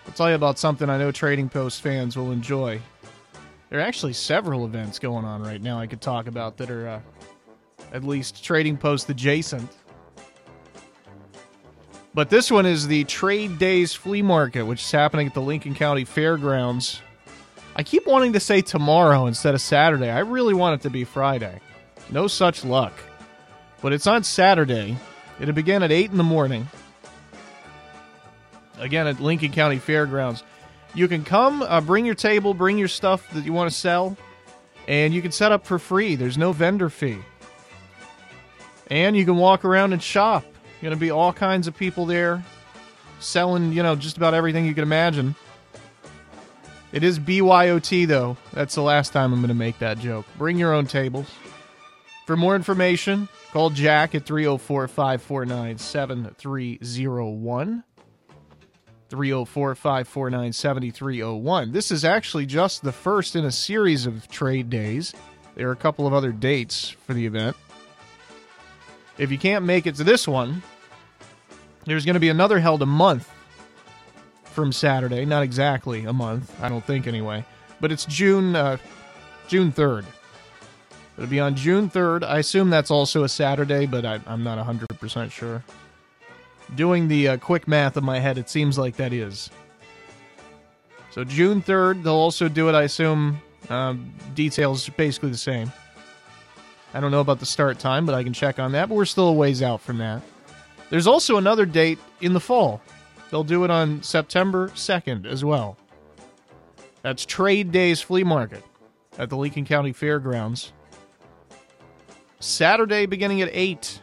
I'll 0.08 0.14
tell 0.14 0.30
you 0.30 0.36
about 0.36 0.58
something 0.58 0.90
I 0.90 0.98
know 0.98 1.12
Trading 1.12 1.50
Post 1.50 1.82
fans 1.84 2.18
will 2.18 2.32
enjoy. 2.32 2.82
There 3.70 3.78
are 3.78 3.84
actually 3.84 4.14
several 4.14 4.66
events 4.66 4.98
going 4.98 5.24
on 5.24 5.44
right 5.44 5.62
now 5.62 5.78
I 5.80 5.86
could 5.86 6.02
talk 6.02 6.26
about 6.26 6.58
that 6.58 6.72
are 6.72 6.88
uh, 6.88 7.02
at 7.94 8.04
least 8.04 8.44
Trading 8.44 8.76
Post 8.76 9.08
adjacent. 9.08 9.70
But 12.18 12.32
this 12.32 12.50
one 12.50 12.66
is 12.66 12.88
the 12.88 13.04
Trade 13.04 13.60
Days 13.60 13.94
Flea 13.94 14.24
Market, 14.24 14.64
which 14.64 14.82
is 14.82 14.90
happening 14.90 15.28
at 15.28 15.36
the 15.36 15.40
Lincoln 15.40 15.76
County 15.76 16.04
Fairgrounds. 16.04 17.00
I 17.76 17.84
keep 17.84 18.08
wanting 18.08 18.34
to 18.34 18.40
say 18.40 18.64
tomorrow 18.64 19.28
instead 19.28 19.54
of 19.54 19.62
Saturday. 19.62 20.10
I 20.10 20.22
really 20.22 20.56
want 20.56 20.82
it 20.82 20.84
to 20.86 20.90
be 20.90 21.04
Friday. 21.04 21.60
No 22.10 22.26
such 22.26 22.66
luck. 22.66 22.94
But 23.84 23.94
it's 23.94 24.08
on 24.08 24.24
Saturday. 24.24 24.98
It'll 25.40 25.54
begin 25.54 25.84
at 25.84 25.92
8 25.92 26.10
in 26.10 26.18
the 26.18 26.24
morning. 26.24 26.68
Again, 28.80 29.06
at 29.06 29.20
Lincoln 29.20 29.52
County 29.52 29.78
Fairgrounds. 29.78 30.42
You 30.96 31.08
can 31.08 31.24
come, 31.24 31.62
uh, 31.62 31.82
bring 31.82 32.04
your 32.04 32.16
table, 32.16 32.56
bring 32.56 32.80
your 32.80 32.88
stuff 32.88 33.30
that 33.34 33.46
you 33.46 33.54
want 33.54 33.70
to 33.70 33.78
sell, 33.78 34.18
and 34.88 35.14
you 35.14 35.22
can 35.22 35.32
set 35.32 35.52
up 35.52 35.68
for 35.68 35.78
free. 35.78 36.16
There's 36.16 36.36
no 36.36 36.52
vendor 36.52 36.90
fee. 36.90 37.20
And 38.88 39.16
you 39.16 39.24
can 39.24 39.38
walk 39.38 39.64
around 39.64 39.94
and 39.94 40.02
shop. 40.02 40.46
Going 40.82 40.94
to 40.94 41.00
be 41.00 41.12
all 41.12 41.34
kinds 41.34 41.68
of 41.68 41.76
people 41.76 42.06
there 42.06 42.44
selling, 43.20 43.74
you 43.74 43.84
know, 43.84 43.96
just 43.96 44.18
about 44.18 44.34
everything 44.34 44.66
you 44.66 44.74
can 44.74 44.84
imagine. 44.84 45.36
It 46.92 47.04
is 47.04 47.20
BYOT, 47.20 48.08
though. 48.08 48.38
That's 48.54 48.76
the 48.76 48.82
last 48.82 49.12
time 49.12 49.34
I'm 49.34 49.40
going 49.40 49.50
to 49.50 49.54
make 49.54 49.80
that 49.80 50.00
joke. 50.00 50.26
Bring 50.38 50.58
your 50.58 50.74
own 50.74 50.88
tables. 50.88 51.28
For 52.26 52.38
more 52.38 52.56
information, 52.56 53.28
call 53.52 53.70
Jack 53.70 54.16
at 54.16 54.26
304 54.26 54.88
549 54.88 55.78
7301. 55.78 57.84
304 59.10 59.76
549 59.76 60.54
7301. 60.54 61.72
This 61.72 61.92
is 61.92 62.04
actually 62.04 62.46
just 62.46 62.84
the 62.84 62.92
first 62.92 63.36
in 63.36 63.46
a 63.46 63.52
series 63.52 64.06
of 64.06 64.28
trade 64.28 64.70
days. 64.70 65.14
There 65.56 65.70
are 65.70 65.74
a 65.74 65.78
couple 65.78 66.06
of 66.06 66.14
other 66.14 66.32
dates 66.32 66.90
for 66.90 67.14
the 67.14 67.26
event. 67.26 67.56
If 69.18 69.32
you 69.32 69.38
can't 69.38 69.66
make 69.66 69.88
it 69.88 69.96
to 69.96 70.04
this 70.04 70.28
one, 70.28 70.62
there's 71.86 72.06
going 72.06 72.16
to 72.16 72.20
be 72.20 72.30
another 72.30 72.60
held 72.60 72.82
a 72.82 72.86
month 72.86 73.30
from 74.44 74.72
Saturday. 74.72 75.26
Not 75.26 75.44
exactly 75.44 76.06
a 76.06 76.14
month, 76.14 76.54
I 76.62 76.70
don't 76.70 76.86
think 76.86 77.08
anyway. 77.08 77.46
But 77.80 77.92
it's 77.92 78.06
June 78.06 78.56
uh, 78.56 78.78
June 79.48 79.72
3rd. 79.72 80.06
It'll 81.18 81.30
be 81.30 81.40
on 81.40 81.56
June 81.56 81.90
3rd. 81.90 82.24
I 82.24 82.40
assume 82.40 82.70
that's 82.70 82.92
also 82.92 83.24
a 83.24 83.30
Saturday, 83.30 83.86
but 83.86 84.06
I, 84.06 84.20
I'm 84.28 84.44
not 84.44 84.64
100% 84.64 85.32
sure. 85.32 85.64
Doing 86.76 87.08
the 87.08 87.30
uh, 87.30 87.38
quick 87.38 87.68
math 87.68 87.98
in 87.98 88.04
my 88.04 88.20
head, 88.20 88.38
it 88.38 88.50
seems 88.50 88.78
like 88.78 88.98
that 88.98 89.14
is. 89.14 89.50
So 91.12 91.24
June 91.24 91.62
3rd, 91.62 92.04
they'll 92.04 92.14
also 92.14 92.48
do 92.50 92.70
it, 92.70 92.74
I 92.74 92.84
assume. 92.84 93.42
Um, 93.70 94.14
details 94.36 94.88
basically 94.90 95.32
the 95.32 95.38
same. 95.38 95.72
I 96.94 97.00
don't 97.00 97.12
know 97.12 97.20
about 97.20 97.40
the 97.40 97.46
start 97.46 97.80
time, 97.80 98.06
but 98.06 98.16
I 98.16 98.24
can 98.24 98.34
check 98.34 98.60
on 98.60 98.72
that. 98.72 98.90
But 98.90 98.96
we're 98.96 99.06
still 99.06 99.28
a 99.28 99.34
ways 99.34 99.62
out 99.62 99.82
from 99.82 99.98
that. 99.98 100.22
There's 100.90 101.08
also 101.08 101.38
another 101.38 101.66
date 101.66 102.00
in 102.22 102.34
the 102.34 102.40
fall. 102.40 102.82
They'll 103.30 103.44
do 103.44 103.64
it 103.64 103.72
on 103.72 104.02
September 104.04 104.70
2nd 104.70 105.26
as 105.26 105.44
well. 105.44 105.78
That's 107.02 107.26
Trade 107.26 107.72
Days 107.72 108.02
Flea 108.02 108.24
Market 108.24 108.64
at 109.18 109.30
the 109.30 109.38
Lincoln 109.38 109.66
County 109.66 109.92
Fairgrounds. 109.92 110.72
Saturday 112.40 113.06
beginning 113.06 113.42
at 113.42 113.50
8. 113.52 114.02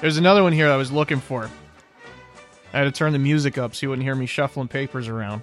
There's 0.00 0.16
another 0.16 0.42
one 0.42 0.54
here 0.54 0.70
I 0.70 0.76
was 0.76 0.90
looking 0.90 1.20
for. 1.20 1.50
I 2.72 2.78
had 2.78 2.84
to 2.84 2.90
turn 2.90 3.12
the 3.12 3.18
music 3.18 3.58
up 3.58 3.74
so 3.74 3.84
you 3.84 3.90
wouldn't 3.90 4.04
hear 4.06 4.14
me 4.14 4.24
shuffling 4.24 4.68
papers 4.68 5.08
around. 5.08 5.42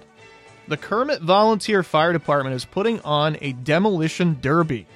The 0.66 0.76
Kermit 0.76 1.22
Volunteer 1.22 1.82
Fire 1.82 2.12
Department 2.12 2.56
is 2.56 2.64
putting 2.64 3.00
on 3.00 3.36
a 3.40 3.52
demolition 3.52 4.38
derby 4.40 4.86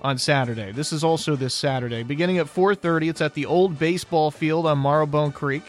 on 0.00 0.16
Saturday. 0.18 0.70
This 0.70 0.92
is 0.92 1.02
also 1.02 1.34
this 1.34 1.54
Saturday, 1.54 2.04
beginning 2.04 2.38
at 2.38 2.46
4:30. 2.46 3.08
It's 3.08 3.20
at 3.20 3.34
the 3.34 3.46
old 3.46 3.78
baseball 3.78 4.30
field 4.30 4.64
on 4.64 4.80
Marrowbone 4.80 5.34
Creek. 5.34 5.64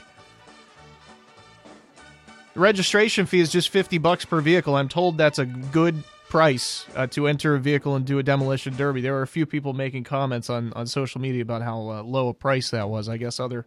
The 2.54 2.60
registration 2.60 3.26
fee 3.26 3.40
is 3.40 3.50
just 3.50 3.70
50 3.70 3.98
bucks 3.98 4.24
per 4.24 4.40
vehicle. 4.40 4.76
I'm 4.76 4.88
told 4.88 5.18
that's 5.18 5.40
a 5.40 5.46
good 5.46 6.04
price 6.36 6.86
uh, 6.98 7.08
to 7.08 7.28
enter 7.28 7.56
a 7.56 7.60
vehicle 7.62 7.96
and 7.96 8.06
do 8.06 8.20
a 8.20 8.24
demolition 8.24 8.76
derby. 8.76 9.00
There 9.00 9.14
were 9.14 9.22
a 9.22 9.28
few 9.28 9.46
people 9.46 9.72
making 9.72 10.04
comments 10.04 10.50
on, 10.50 10.74
on 10.74 10.86
social 10.86 11.22
media 11.22 11.42
about 11.42 11.62
how 11.62 11.90
uh, 11.90 12.04
low 12.04 12.28
a 12.28 12.34
price 12.34 12.72
that 12.72 12.90
was. 12.90 13.08
I 13.08 13.16
guess 13.16 13.40
other 13.40 13.64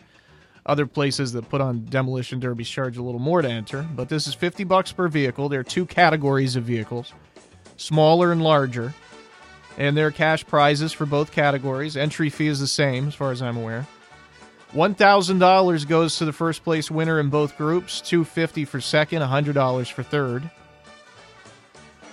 other 0.67 0.85
places 0.85 1.33
that 1.33 1.49
put 1.49 1.63
on 1.63 1.87
demolition 1.87 2.41
derbies 2.41 2.69
charge 2.69 2.99
a 2.99 3.03
little 3.03 3.21
more 3.21 3.41
to 3.41 3.49
enter, 3.49 3.89
but 3.97 4.11
this 4.11 4.27
is 4.27 4.35
50 4.35 4.65
bucks 4.65 4.93
per 4.93 5.09
vehicle. 5.09 5.49
There 5.49 5.61
are 5.61 5.65
two 5.65 5.87
categories 5.87 6.57
of 6.57 6.65
vehicles, 6.65 7.15
smaller 7.79 8.33
and 8.33 8.43
larger, 8.43 8.93
and 9.79 9.97
there 9.97 10.09
are 10.09 10.11
cash 10.11 10.47
prizes 10.47 10.93
for 10.93 11.07
both 11.07 11.33
categories. 11.33 11.97
Entry 11.97 12.29
fee 12.29 12.49
is 12.49 12.61
the 12.61 12.67
same 12.67 13.09
as 13.09 13.15
far 13.15 13.33
as 13.33 13.41
I'm 13.41 13.57
aware. 13.57 13.87
$1,000 14.75 15.89
goes 15.89 16.19
to 16.19 16.27
the 16.27 16.35
first 16.35 16.65
place 16.65 16.91
winner 16.91 17.19
in 17.19 17.31
both 17.31 17.57
groups, 17.57 18.03
250 18.03 18.67
for 18.67 18.83
second, 18.83 19.23
$100 19.23 19.91
for 19.91 20.03
third. 20.03 20.51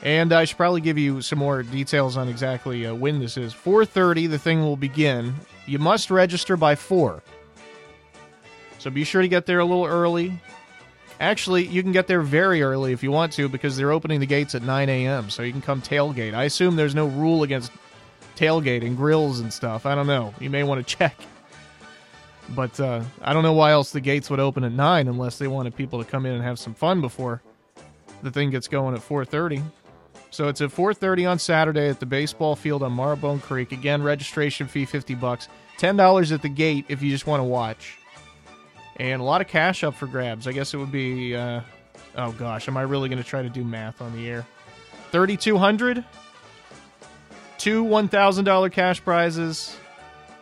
And 0.05 0.31
I 0.31 0.45
should 0.45 0.57
probably 0.57 0.81
give 0.81 0.99
you 0.99 1.21
some 1.21 1.39
more 1.39 1.63
details 1.63 2.15
on 2.15 2.29
exactly 2.29 2.85
uh, 2.85 2.93
when 2.93 3.19
this 3.19 3.37
is. 3.37 3.53
4:30 3.53 4.29
the 4.29 4.39
thing 4.39 4.61
will 4.61 4.77
begin. 4.77 5.33
You 5.65 5.79
must 5.79 6.11
register 6.11 6.55
by 6.55 6.75
4. 6.75 7.23
So 8.77 8.91
be 8.91 9.03
sure 9.03 9.23
to 9.23 9.27
get 9.27 9.47
there 9.47 9.59
a 9.59 9.65
little 9.65 9.85
early. 9.85 10.39
Actually, 11.19 11.65
you 11.65 11.81
can 11.81 11.91
get 11.91 12.05
there 12.05 12.21
very 12.21 12.61
early 12.61 12.93
if 12.93 13.01
you 13.01 13.09
want 13.09 13.33
to 13.33 13.49
because 13.49 13.75
they're 13.75 13.91
opening 13.91 14.19
the 14.19 14.27
gates 14.27 14.53
at 14.53 14.61
9 14.61 14.89
a.m. 14.89 15.29
So 15.31 15.41
you 15.41 15.51
can 15.51 15.61
come 15.61 15.81
tailgate. 15.81 16.35
I 16.35 16.43
assume 16.43 16.75
there's 16.75 16.93
no 16.93 17.07
rule 17.07 17.41
against 17.41 17.71
tailgating, 18.35 18.95
grills 18.95 19.39
and 19.39 19.51
stuff. 19.51 19.87
I 19.87 19.95
don't 19.95 20.07
know. 20.07 20.35
You 20.39 20.51
may 20.51 20.61
want 20.63 20.85
to 20.85 20.95
check. 20.97 21.15
But 22.49 22.79
uh, 22.79 23.01
I 23.23 23.33
don't 23.33 23.41
know 23.41 23.53
why 23.53 23.71
else 23.71 23.91
the 23.91 24.01
gates 24.01 24.29
would 24.29 24.39
open 24.39 24.63
at 24.65 24.71
9 24.71 25.07
unless 25.07 25.39
they 25.39 25.47
wanted 25.47 25.75
people 25.75 26.03
to 26.03 26.07
come 26.07 26.27
in 26.27 26.33
and 26.33 26.43
have 26.43 26.59
some 26.59 26.75
fun 26.75 27.01
before 27.01 27.41
the 28.21 28.31
thing 28.31 28.49
gets 28.49 28.67
going 28.67 28.93
at 28.93 29.01
4:30. 29.01 29.63
So 30.35 30.49
it's 30.49 30.59
at 30.59 30.69
4:30 30.69 31.25
on 31.31 31.39
Saturday 31.39 31.87
at 31.87 32.01
the 32.01 32.05
baseball 32.05 32.57
field 32.57 32.83
on 32.83 32.91
Marrowbone 32.91 33.41
Creek. 33.41 33.71
Again, 33.71 34.03
registration 34.03 34.67
fee 34.67 34.83
50 34.83 35.15
bucks. 35.15 35.47
$10 35.77 36.33
at 36.33 36.41
the 36.41 36.49
gate 36.49 36.83
if 36.89 37.01
you 37.01 37.09
just 37.09 37.25
want 37.25 37.39
to 37.39 37.45
watch. 37.45 37.97
And 38.97 39.21
a 39.21 39.23
lot 39.23 39.39
of 39.39 39.47
cash 39.47 39.81
up 39.81 39.95
for 39.95 40.07
grabs. 40.07 40.45
I 40.45 40.51
guess 40.51 40.73
it 40.73 40.77
would 40.77 40.91
be 40.91 41.33
uh, 41.33 41.61
oh 42.17 42.33
gosh, 42.33 42.67
am 42.67 42.75
I 42.75 42.81
really 42.81 43.07
going 43.07 43.23
to 43.23 43.27
try 43.27 43.43
to 43.43 43.49
do 43.49 43.63
math 43.63 44.01
on 44.01 44.13
the 44.13 44.27
air? 44.27 44.45
3200 45.11 46.03
two 47.57 47.85
$1,000 47.85 48.71
cash 48.73 49.01
prizes, 49.01 49.77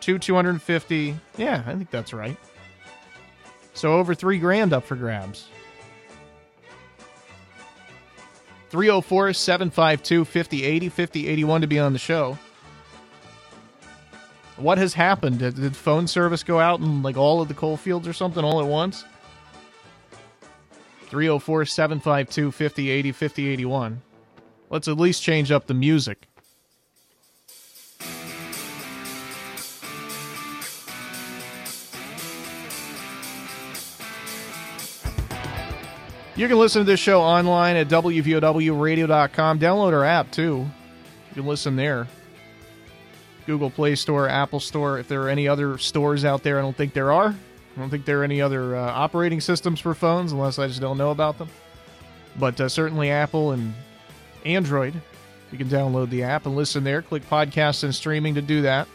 two 0.00 0.18
250. 0.18 1.14
Yeah, 1.36 1.62
I 1.64 1.72
think 1.76 1.92
that's 1.92 2.12
right. 2.12 2.36
So 3.74 3.92
over 3.92 4.12
3 4.12 4.40
grand 4.40 4.72
up 4.72 4.82
for 4.82 4.96
grabs. 4.96 5.46
304 8.74 9.32
752 9.32 10.24
5080 10.24 10.88
5081 10.88 11.60
to 11.60 11.66
be 11.68 11.78
on 11.78 11.92
the 11.92 11.98
show. 12.00 12.36
What 14.56 14.78
has 14.78 14.94
happened? 14.94 15.38
Did, 15.38 15.54
did 15.54 15.76
phone 15.76 16.08
service 16.08 16.42
go 16.42 16.58
out 16.58 16.80
in 16.80 17.00
like 17.00 17.16
all 17.16 17.40
of 17.40 17.46
the 17.46 17.54
coal 17.54 17.76
fields 17.76 18.08
or 18.08 18.12
something 18.12 18.42
all 18.42 18.58
at 18.58 18.66
once? 18.66 19.04
304 21.02 21.64
752 21.66 22.50
5080 22.50 23.12
5081. 23.12 24.02
Let's 24.70 24.88
at 24.88 24.98
least 24.98 25.22
change 25.22 25.52
up 25.52 25.68
the 25.68 25.74
music. 25.74 26.26
You 36.36 36.48
can 36.48 36.58
listen 36.58 36.80
to 36.80 36.84
this 36.84 36.98
show 36.98 37.20
online 37.20 37.76
at 37.76 37.86
WVOWradio.com. 37.86 39.60
Download 39.60 39.92
our 39.92 40.04
app 40.04 40.32
too. 40.32 40.66
You 41.28 41.34
can 41.34 41.46
listen 41.46 41.76
there. 41.76 42.08
Google 43.46 43.70
Play 43.70 43.94
Store, 43.94 44.28
Apple 44.28 44.58
Store. 44.58 44.98
If 44.98 45.06
there 45.06 45.22
are 45.22 45.28
any 45.28 45.46
other 45.46 45.78
stores 45.78 46.24
out 46.24 46.42
there, 46.42 46.58
I 46.58 46.62
don't 46.62 46.76
think 46.76 46.92
there 46.92 47.12
are. 47.12 47.28
I 47.28 47.80
don't 47.80 47.88
think 47.88 48.04
there 48.04 48.20
are 48.20 48.24
any 48.24 48.42
other 48.42 48.74
uh, 48.74 48.80
operating 48.80 49.40
systems 49.40 49.78
for 49.78 49.94
phones 49.94 50.32
unless 50.32 50.58
I 50.58 50.66
just 50.66 50.80
don't 50.80 50.98
know 50.98 51.12
about 51.12 51.38
them. 51.38 51.48
But 52.36 52.60
uh, 52.60 52.68
certainly 52.68 53.10
Apple 53.10 53.52
and 53.52 53.72
Android. 54.44 54.94
You 55.52 55.58
can 55.58 55.68
download 55.68 56.10
the 56.10 56.24
app 56.24 56.46
and 56.46 56.56
listen 56.56 56.82
there. 56.82 57.00
Click 57.00 57.28
podcasts 57.28 57.84
and 57.84 57.94
streaming 57.94 58.34
to 58.34 58.42
do 58.42 58.62
that. 58.62 58.88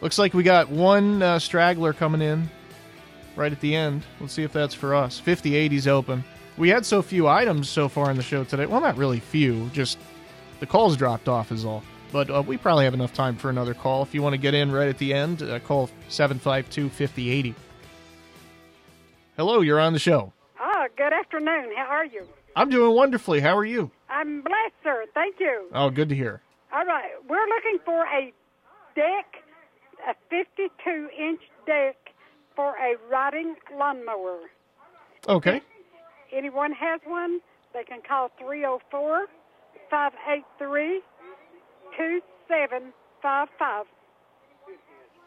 Looks 0.00 0.18
like 0.18 0.32
we 0.32 0.42
got 0.42 0.70
one 0.70 1.22
uh, 1.22 1.38
straggler 1.38 1.92
coming 1.92 2.22
in 2.22 2.48
right 3.38 3.52
at 3.52 3.60
the 3.60 3.74
end. 3.74 4.02
Let's 4.20 4.34
see 4.34 4.42
if 4.42 4.52
that's 4.52 4.74
for 4.74 4.94
us. 4.94 5.20
5080's 5.24 5.86
open. 5.86 6.24
We 6.58 6.68
had 6.68 6.84
so 6.84 7.00
few 7.00 7.28
items 7.28 7.68
so 7.68 7.88
far 7.88 8.10
in 8.10 8.16
the 8.16 8.22
show 8.22 8.44
today. 8.44 8.66
Well, 8.66 8.80
not 8.80 8.96
really 8.96 9.20
few, 9.20 9.70
just 9.70 9.96
the 10.58 10.66
calls 10.66 10.96
dropped 10.96 11.28
off, 11.28 11.52
is 11.52 11.64
all. 11.64 11.84
But 12.10 12.30
uh, 12.30 12.42
we 12.44 12.56
probably 12.56 12.84
have 12.84 12.94
enough 12.94 13.12
time 13.12 13.36
for 13.36 13.48
another 13.48 13.74
call. 13.74 14.02
If 14.02 14.12
you 14.12 14.22
want 14.22 14.32
to 14.32 14.38
get 14.38 14.54
in 14.54 14.72
right 14.72 14.88
at 14.88 14.98
the 14.98 15.14
end, 15.14 15.42
uh, 15.42 15.60
call 15.60 15.88
752 16.08 16.88
5080. 16.88 17.54
Hello, 19.36 19.60
you're 19.60 19.78
on 19.78 19.92
the 19.92 19.98
show. 20.00 20.32
Ah, 20.58 20.86
good 20.96 21.12
afternoon. 21.12 21.70
How 21.76 21.84
are 21.84 22.06
you? 22.06 22.26
I'm 22.56 22.70
doing 22.70 22.92
wonderfully. 22.96 23.38
How 23.40 23.56
are 23.56 23.64
you? 23.64 23.90
I'm 24.10 24.40
blessed, 24.40 24.74
sir. 24.82 25.04
Thank 25.14 25.36
you. 25.38 25.68
Oh, 25.72 25.90
good 25.90 26.08
to 26.08 26.14
hear. 26.16 26.40
All 26.72 26.84
right, 26.84 27.10
we're 27.28 27.46
looking 27.46 27.78
for 27.84 28.04
a 28.04 28.32
deck, 28.96 29.44
a 30.08 30.14
52 30.28 31.08
inch 31.16 31.40
deck 31.66 32.07
for 32.58 32.74
a 32.76 32.96
riding 33.08 33.54
lawnmower. 33.78 34.40
Okay. 35.28 35.62
Anyone 36.32 36.72
has 36.72 37.00
one, 37.06 37.38
they 37.72 37.84
can 37.84 38.00
call 38.06 38.32
304 38.40 39.26
583 39.88 41.00
2755. 41.96 43.86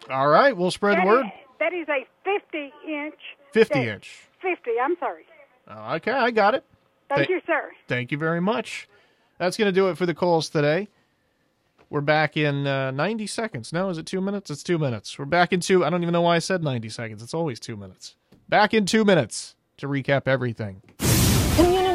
All 0.09 0.27
right, 0.27 0.57
we'll 0.57 0.71
spread 0.71 1.01
the 1.01 1.05
word. 1.07 1.25
That 1.59 1.73
is 1.73 1.87
a 1.87 2.05
50 2.25 2.73
inch. 2.85 3.15
50 3.53 3.73
deck. 3.73 3.87
inch. 3.87 4.27
50, 4.41 4.71
I'm 4.83 4.97
sorry. 4.99 5.23
Okay, 5.95 6.11
I 6.11 6.31
got 6.31 6.53
it. 6.55 6.65
Thank 7.07 7.27
Th- 7.27 7.29
you, 7.29 7.39
sir. 7.47 7.71
Thank 7.87 8.11
you 8.11 8.17
very 8.17 8.41
much. 8.41 8.89
That's 9.37 9.55
going 9.55 9.67
to 9.67 9.71
do 9.71 9.87
it 9.87 9.97
for 9.97 10.05
the 10.05 10.13
calls 10.13 10.49
today. 10.49 10.89
We're 11.91 11.99
back 11.99 12.37
in 12.37 12.67
uh, 12.67 12.91
90 12.91 13.27
seconds. 13.27 13.73
No, 13.73 13.89
is 13.89 13.97
it 13.97 14.05
two 14.05 14.21
minutes? 14.21 14.49
It's 14.49 14.63
two 14.63 14.77
minutes. 14.77 15.19
We're 15.19 15.25
back 15.25 15.51
in 15.51 15.59
two. 15.59 15.83
I 15.83 15.89
don't 15.89 16.01
even 16.03 16.13
know 16.13 16.21
why 16.21 16.37
I 16.37 16.39
said 16.39 16.63
90 16.63 16.87
seconds. 16.87 17.21
It's 17.21 17.33
always 17.33 17.59
two 17.59 17.75
minutes. 17.75 18.15
Back 18.47 18.73
in 18.73 18.85
two 18.85 19.03
minutes 19.03 19.57
to 19.75 19.89
recap 19.89 20.25
everything. 20.25 20.81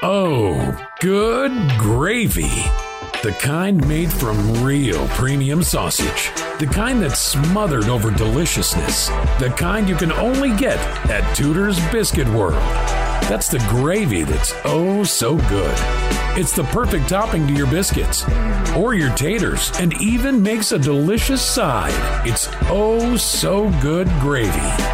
Oh, 0.00 0.78
good 1.00 1.50
gravy. 1.76 2.52
The 3.24 3.36
kind 3.40 3.84
made 3.88 4.12
from 4.12 4.62
real 4.62 5.08
premium 5.08 5.64
sausage. 5.64 6.30
The 6.60 6.70
kind 6.70 7.02
that's 7.02 7.18
smothered 7.18 7.88
over 7.88 8.12
deliciousness. 8.12 9.08
The 9.40 9.52
kind 9.56 9.88
you 9.88 9.96
can 9.96 10.12
only 10.12 10.56
get 10.56 10.78
at 11.10 11.34
Tudor's 11.34 11.80
Biscuit 11.90 12.28
World. 12.28 12.62
That's 13.26 13.48
the 13.48 13.58
gravy 13.68 14.22
that's 14.22 14.54
oh 14.64 15.02
so 15.02 15.36
good. 15.48 15.74
It's 16.38 16.52
the 16.52 16.68
perfect 16.70 17.08
topping 17.08 17.48
to 17.48 17.52
your 17.52 17.66
biscuits 17.66 18.24
or 18.76 18.94
your 18.94 19.12
taters 19.16 19.72
and 19.80 20.00
even 20.00 20.40
makes 20.40 20.70
a 20.70 20.78
delicious 20.78 21.42
side. 21.42 22.24
It's 22.24 22.48
oh 22.70 23.16
so 23.16 23.68
good 23.82 24.06
gravy. 24.20 24.52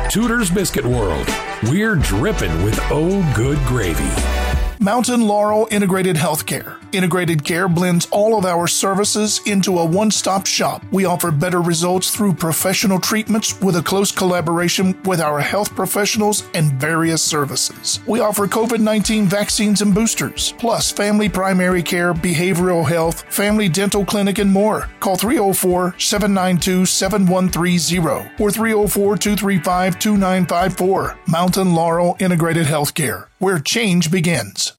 Tudor's 0.09 0.51
Biscuit 0.51 0.87
World. 0.87 1.29
We're 1.65 1.97
dripping 1.97 2.65
with 2.65 2.81
oh 2.91 3.21
good 3.37 3.59
gravy. 3.67 4.64
Mountain 4.85 5.27
Laurel 5.27 5.67
Integrated 5.71 6.15
Healthcare. 6.15 6.77
Integrated 6.93 7.43
Care 7.43 7.69
blends 7.69 8.07
all 8.11 8.37
of 8.37 8.45
our 8.45 8.69
services 8.69 9.41
into 9.47 9.79
a 9.79 9.85
one 9.85 10.11
stop 10.11 10.45
shop. 10.45 10.85
We 10.93 11.07
offer 11.07 11.31
better 11.31 11.63
results 11.63 12.15
through 12.15 12.35
professional 12.35 13.01
treatments 13.01 13.59
with 13.63 13.77
a 13.77 13.83
close 13.83 14.13
collaboration 14.13 15.01
with 15.05 15.23
our 15.23 15.41
health 15.41 15.75
professionals 15.75 16.47
and 16.53 16.75
various 16.75 17.23
services. 17.23 18.01
We 18.07 18.21
offer 18.21 18.47
COVID 18.47 18.81
19 18.81 19.25
vaccines 19.27 19.81
and 19.81 19.95
boosters, 19.95 20.53
plus 20.59 20.93
family 20.93 21.31
primary 21.31 21.83
care, 21.83 22.13
behavioral 22.13 22.87
health, 22.87 23.23
family 23.33 23.71
dental 23.71 24.05
clinic, 24.05 24.39
and 24.39 24.53
more. 24.53 24.91
Call 25.01 25.17
304 25.17 25.95
792 25.99 26.85
7130 26.85 28.35
or 28.39 28.51
304 28.51 29.17
235 29.17 29.99
2954. 29.99 31.19
Mountain 31.27 31.75
Laurel 31.75 32.19
Integrated 32.21 32.67
Healthcare, 32.67 33.29
where 33.45 33.59
change 33.59 34.11
begins. 34.11 34.73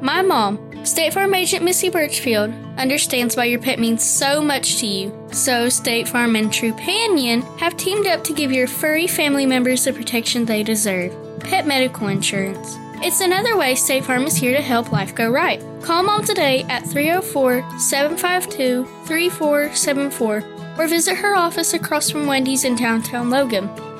My 0.00 0.22
mom, 0.22 0.86
State 0.86 1.12
Farm 1.12 1.34
agent 1.34 1.62
Missy 1.62 1.90
Birchfield, 1.90 2.50
understands 2.78 3.36
why 3.36 3.44
your 3.44 3.60
pet 3.60 3.78
means 3.78 4.02
so 4.02 4.40
much 4.40 4.78
to 4.78 4.86
you. 4.86 5.28
So, 5.32 5.68
State 5.68 6.08
Farm 6.08 6.34
and 6.34 6.48
Trupanion 6.48 7.42
have 7.58 7.76
teamed 7.76 8.06
up 8.06 8.24
to 8.24 8.32
give 8.32 8.50
your 8.50 8.66
furry 8.66 9.06
family 9.06 9.44
members 9.44 9.84
the 9.84 9.92
protection 9.92 10.46
they 10.46 10.62
deserve 10.62 11.14
pet 11.40 11.66
medical 11.66 12.08
insurance. 12.08 12.78
It's 13.02 13.20
another 13.20 13.58
way 13.58 13.74
State 13.74 14.06
Farm 14.06 14.24
is 14.24 14.34
here 14.34 14.56
to 14.56 14.62
help 14.62 14.92
life 14.92 15.14
go 15.14 15.28
right. 15.28 15.62
Call 15.82 16.04
mom 16.04 16.24
today 16.24 16.62
at 16.70 16.86
304 16.86 17.78
752 17.78 18.86
3474 19.04 20.42
or 20.78 20.88
visit 20.88 21.16
her 21.16 21.36
office 21.36 21.74
across 21.74 22.08
from 22.08 22.26
Wendy's 22.26 22.64
in 22.64 22.76
downtown 22.76 23.28
Logan. 23.28 23.68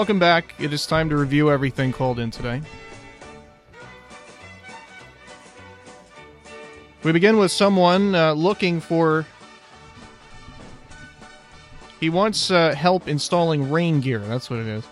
Welcome 0.00 0.18
back. 0.18 0.54
It 0.58 0.72
is 0.72 0.86
time 0.86 1.10
to 1.10 1.16
review 1.18 1.50
everything 1.50 1.92
called 1.92 2.18
in 2.18 2.30
today. 2.30 2.62
We 7.02 7.12
begin 7.12 7.36
with 7.36 7.52
someone 7.52 8.14
uh, 8.14 8.32
looking 8.32 8.80
for. 8.80 9.26
He 12.00 12.08
wants 12.08 12.50
uh, 12.50 12.74
help 12.74 13.08
installing 13.08 13.70
ring 13.70 14.00
gear. 14.00 14.20
That's 14.20 14.48
what 14.48 14.60
it 14.60 14.68
is. 14.68 14.84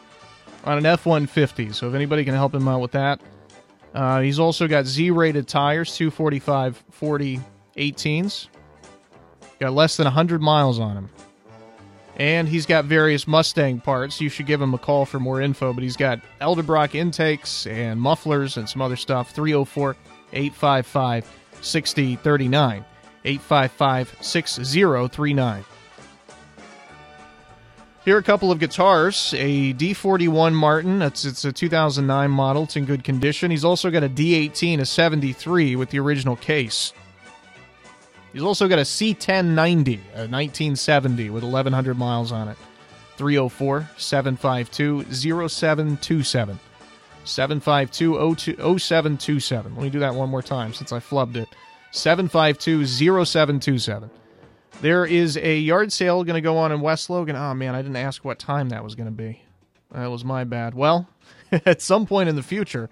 On 0.65 0.77
an 0.77 0.85
F 0.85 1.07
150. 1.07 1.73
So 1.73 1.89
if 1.89 1.95
anybody 1.95 2.23
can 2.23 2.35
help 2.35 2.55
him 2.55 2.69
out 2.69 2.83
with 2.83 2.93
that. 2.93 3.19
Uh, 3.95 4.21
he's 4.21 4.39
also 4.39 4.69
got 4.69 4.85
Z 4.85 5.11
rated 5.11 5.49
tires, 5.49 5.97
245 5.97 6.85
40 6.91 7.41
18s. 7.79 8.49
Got 9.59 9.73
less 9.73 9.97
than 9.97 10.05
100 10.05 10.43
miles 10.43 10.79
on 10.79 10.99
him. 10.99 11.11
And 12.19 12.49
he's 12.49 12.67
got 12.67 12.85
various 12.85 13.29
Mustang 13.29 13.81
parts. 13.81 14.21
You 14.21 14.29
should 14.29 14.47
give 14.47 14.61
him 14.61 14.75
a 14.75 14.79
call 14.79 15.05
for 15.07 15.21
more 15.21 15.41
info, 15.41 15.73
but 15.73 15.85
he's 15.85 15.97
got 15.97 16.21
Edelbrock 16.41 16.95
intakes 16.95 17.67
and 17.67 18.01
mufflers 18.01 18.57
and 18.57 18.69
some 18.69 18.83
other 18.83 18.97
stuff. 18.97 19.31
304 19.31 19.97
855 20.33 21.31
6039. 21.61 22.85
855 23.25 24.17
6039. 24.21 25.65
Here 28.05 28.17
are 28.17 28.21
a 28.21 28.23
couple 28.23 28.51
of 28.51 28.59
guitars. 28.59 29.35
A 29.37 29.75
D41 29.75 30.55
Martin. 30.55 31.03
It's, 31.03 31.25
it's 31.25 31.45
a 31.45 31.53
2009 31.53 32.31
model. 32.31 32.65
It's 32.65 32.75
in 32.75 32.85
good 32.85 33.05
condition. 33.05 33.51
He's 33.51 33.67
also 33.67 33.91
got 33.91 34.03
a 34.03 34.09
D18, 34.09 34.81
a 34.81 34.87
73 34.87 35.77
with 35.77 35.91
the 35.91 35.99
original 35.99 36.35
case. 36.35 36.93
He's 38.33 38.43
also 38.43 38.69
got 38.69 38.79
a 38.79 38.83
CT90, 38.83 39.99
a 40.15 40.29
1970 40.29 41.31
with 41.31 41.43
1,100 41.43 41.97
miles 41.97 42.33
on 42.33 42.49
it. 42.49 42.57
304 43.17 43.89
752 43.97 45.05
0727. 45.49 46.61
752 47.25 48.79
0727. 48.79 49.75
Let 49.75 49.83
me 49.83 49.91
do 49.91 49.99
that 50.01 50.15
one 50.15 50.29
more 50.29 50.43
time 50.43 50.73
since 50.73 50.93
I 50.93 51.01
flubbed 51.01 51.37
it. 51.37 51.49
752 51.91 52.87
0727. 52.87 54.11
There 54.81 55.05
is 55.05 55.37
a 55.37 55.59
yard 55.59 55.93
sale 55.93 56.23
going 56.23 56.35
to 56.35 56.41
go 56.41 56.57
on 56.59 56.71
in 56.71 56.81
West 56.81 57.11
Logan. 57.11 57.35
Oh 57.35 57.55
man, 57.55 57.75
I 57.75 57.83
didn't 57.83 57.97
ask 57.97 58.25
what 58.25 58.39
time 58.39 58.69
that 58.69 58.85
was 58.85 58.95
going 58.95 59.09
to 59.09 59.13
be. 59.13 59.43
That 59.91 60.11
was 60.11 60.25
my 60.25 60.45
bad. 60.45 60.75
Well, 60.75 61.09
at 61.53 61.83
some 61.83 62.07
point 62.07 62.29
in 62.29 62.37
the 62.37 62.43
future, 62.43 62.89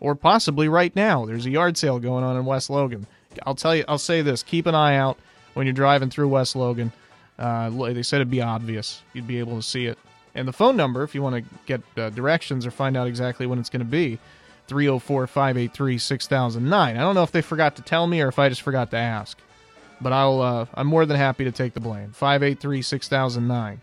or 0.00 0.14
possibly 0.14 0.68
right 0.68 0.94
now, 0.96 1.26
there's 1.26 1.44
a 1.44 1.50
yard 1.50 1.76
sale 1.76 1.98
going 1.98 2.24
on 2.24 2.36
in 2.36 2.44
West 2.44 2.70
Logan. 2.70 3.06
I'll 3.44 3.54
tell 3.54 3.74
you. 3.74 3.84
I'll 3.88 3.98
say 3.98 4.22
this: 4.22 4.42
keep 4.42 4.66
an 4.66 4.74
eye 4.74 4.96
out 4.96 5.18
when 5.54 5.66
you're 5.66 5.74
driving 5.74 6.10
through 6.10 6.28
West 6.28 6.56
Logan. 6.56 6.92
Uh, 7.38 7.70
they 7.70 8.02
said 8.02 8.16
it'd 8.16 8.30
be 8.30 8.42
obvious. 8.42 9.02
You'd 9.12 9.26
be 9.26 9.38
able 9.38 9.56
to 9.56 9.62
see 9.62 9.86
it. 9.86 9.98
And 10.34 10.46
the 10.46 10.52
phone 10.52 10.76
number, 10.76 11.02
if 11.02 11.14
you 11.14 11.22
want 11.22 11.36
to 11.36 11.54
get 11.66 11.82
uh, 11.96 12.10
directions 12.10 12.66
or 12.66 12.70
find 12.70 12.96
out 12.96 13.06
exactly 13.06 13.46
when 13.46 13.58
it's 13.58 13.70
going 13.70 13.80
to 13.80 13.86
be, 13.86 14.18
304 14.68 15.26
583 15.26 15.98
6009. 15.98 16.96
I 16.96 17.00
don't 17.00 17.14
know 17.14 17.22
if 17.22 17.32
they 17.32 17.42
forgot 17.42 17.76
to 17.76 17.82
tell 17.82 18.06
me 18.06 18.20
or 18.20 18.28
if 18.28 18.38
I 18.38 18.48
just 18.48 18.62
forgot 18.62 18.90
to 18.90 18.96
ask. 18.96 19.38
But 20.00 20.12
I'll, 20.12 20.42
uh, 20.42 20.66
I'm 20.74 20.86
more 20.86 21.06
than 21.06 21.16
happy 21.16 21.44
to 21.44 21.52
take 21.52 21.72
the 21.72 21.80
blame. 21.80 22.12
583 22.12 22.82
6009. 22.82 23.80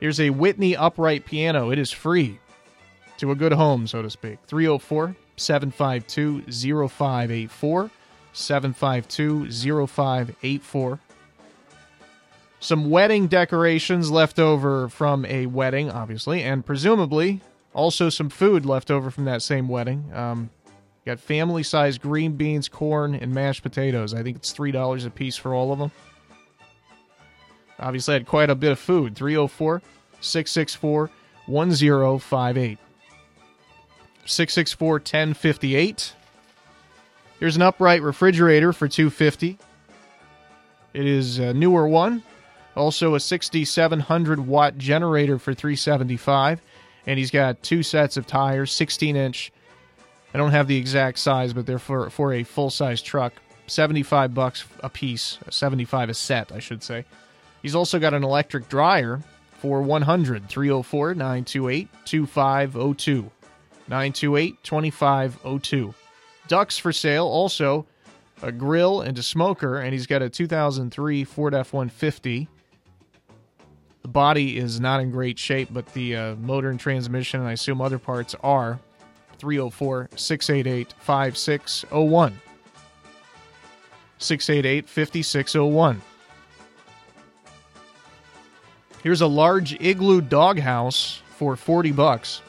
Here's 0.00 0.20
a 0.20 0.30
Whitney 0.30 0.76
upright 0.76 1.26
piano. 1.26 1.70
It 1.70 1.78
is 1.78 1.90
free 1.90 2.38
to 3.18 3.30
a 3.30 3.34
good 3.34 3.52
home, 3.52 3.86
so 3.86 4.02
to 4.02 4.10
speak. 4.10 4.38
304 4.46 5.14
752 5.36 6.88
0584. 6.88 7.90
752 8.34 9.86
0584. 9.86 11.00
Some 12.60 12.90
wedding 12.90 13.26
decorations 13.26 14.10
left 14.10 14.38
over 14.38 14.88
from 14.88 15.24
a 15.26 15.46
wedding, 15.46 15.90
obviously, 15.90 16.42
and 16.42 16.64
presumably 16.64 17.40
also 17.74 18.08
some 18.08 18.30
food 18.30 18.64
left 18.64 18.90
over 18.90 19.10
from 19.10 19.26
that 19.26 19.42
same 19.42 19.68
wedding. 19.68 20.10
Um, 20.14 20.50
got 21.04 21.20
family 21.20 21.62
sized 21.62 22.00
green 22.00 22.32
beans, 22.32 22.68
corn, 22.68 23.14
and 23.14 23.34
mashed 23.34 23.62
potatoes. 23.62 24.14
I 24.14 24.22
think 24.22 24.38
it's 24.38 24.52
$3 24.52 25.06
a 25.06 25.10
piece 25.10 25.36
for 25.36 25.54
all 25.54 25.72
of 25.72 25.78
them. 25.78 25.92
Obviously, 27.78 28.14
had 28.14 28.26
quite 28.26 28.50
a 28.50 28.54
bit 28.54 28.72
of 28.72 28.78
food. 28.78 29.14
304 29.14 29.82
664 30.20 31.10
1058. 31.46 32.78
664 34.26 34.92
1058. 34.94 36.14
Here's 37.40 37.56
an 37.56 37.62
upright 37.62 38.02
refrigerator 38.02 38.72
for 38.72 38.88
250. 38.88 39.58
It 40.94 41.06
is 41.06 41.38
a 41.38 41.52
newer 41.52 41.88
one. 41.88 42.22
Also 42.76 43.14
a 43.14 43.20
6700 43.20 44.46
watt 44.46 44.78
generator 44.78 45.38
for 45.38 45.54
375 45.54 46.60
and 47.06 47.18
he's 47.18 47.30
got 47.30 47.62
two 47.62 47.82
sets 47.82 48.16
of 48.16 48.26
tires, 48.26 48.72
16 48.72 49.16
inch. 49.16 49.52
I 50.32 50.38
don't 50.38 50.50
have 50.50 50.66
the 50.66 50.76
exact 50.76 51.18
size, 51.18 51.52
but 51.52 51.66
they're 51.66 51.78
for 51.78 52.10
for 52.10 52.32
a 52.32 52.42
full 52.42 52.70
size 52.70 53.00
truck. 53.00 53.34
75 53.66 54.34
bucks 54.34 54.64
a 54.80 54.90
piece, 54.90 55.38
75 55.48 56.10
a 56.10 56.14
set, 56.14 56.52
I 56.52 56.58
should 56.58 56.82
say. 56.82 57.04
He's 57.62 57.74
also 57.74 57.98
got 57.98 58.12
an 58.12 58.24
electric 58.24 58.68
dryer 58.68 59.22
for 59.58 59.80
100 59.80 60.48
304 60.48 61.14
928 61.14 61.88
2502. 62.04 63.30
928 63.88 64.62
2502. 64.62 65.94
Ducks 66.48 66.78
for 66.78 66.92
sale, 66.92 67.26
also 67.26 67.86
a 68.42 68.52
grill 68.52 69.00
and 69.00 69.18
a 69.18 69.22
smoker, 69.22 69.78
and 69.78 69.92
he's 69.92 70.06
got 70.06 70.22
a 70.22 70.28
2003 70.28 71.24
Ford 71.24 71.54
F 71.54 71.72
150. 71.72 72.48
The 74.02 74.08
body 74.08 74.58
is 74.58 74.80
not 74.80 75.00
in 75.00 75.10
great 75.10 75.38
shape, 75.38 75.70
but 75.72 75.86
the 75.94 76.16
uh, 76.16 76.34
motor 76.36 76.68
and 76.68 76.78
transmission, 76.78 77.40
and 77.40 77.48
I 77.48 77.52
assume 77.52 77.80
other 77.80 77.98
parts 77.98 78.34
are. 78.42 78.78
304 79.38 80.10
688 80.14 80.94
5601. 80.98 82.40
688 84.18 84.88
5601. 84.88 86.02
Here's 89.02 89.20
a 89.20 89.26
large 89.26 89.78
igloo 89.80 90.20
doghouse 90.20 91.20
for 91.36 91.56
40 91.56 91.92
bucks. 91.92 92.40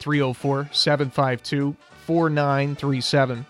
304 0.00 0.68
752 0.72 1.74
4937. 2.06 3.46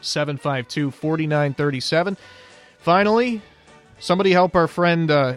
752 0.00 0.90
4937. 0.90 2.16
Finally, 2.78 3.42
somebody 3.98 4.32
help 4.32 4.54
our 4.54 4.68
friend 4.68 5.10
uh, 5.10 5.36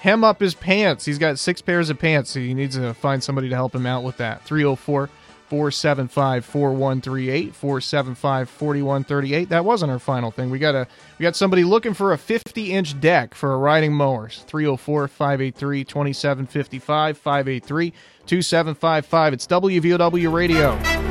hem 0.00 0.24
up 0.24 0.40
his 0.40 0.54
pants. 0.54 1.04
He's 1.04 1.18
got 1.18 1.38
six 1.38 1.60
pairs 1.60 1.90
of 1.90 1.98
pants, 1.98 2.30
so 2.30 2.40
he 2.40 2.54
needs 2.54 2.76
to 2.76 2.94
find 2.94 3.22
somebody 3.22 3.48
to 3.48 3.54
help 3.54 3.74
him 3.74 3.86
out 3.86 4.02
with 4.02 4.16
that. 4.18 4.42
304 4.44 5.10
475 5.50 6.44
4138 6.44 7.54
475 7.54 8.48
4138. 8.48 9.48
That 9.48 9.64
wasn't 9.64 9.90
our 9.90 9.98
final 9.98 10.30
thing. 10.30 10.48
We 10.48 10.60
got 10.60 10.76
a 10.76 10.86
we 11.18 11.24
got 11.24 11.34
somebody 11.34 11.64
looking 11.64 11.92
for 11.92 12.12
a 12.12 12.18
50 12.18 12.72
inch 12.72 12.98
deck 13.00 13.34
for 13.34 13.52
a 13.52 13.56
riding 13.58 13.92
mowers. 13.92 14.44
304 14.46 15.08
583 15.08 15.84
2755 15.84 17.18
583 17.18 17.92
2755. 18.30 19.32
It's 19.32 19.46
WVOW 19.48 20.32
Radio. 20.32 21.10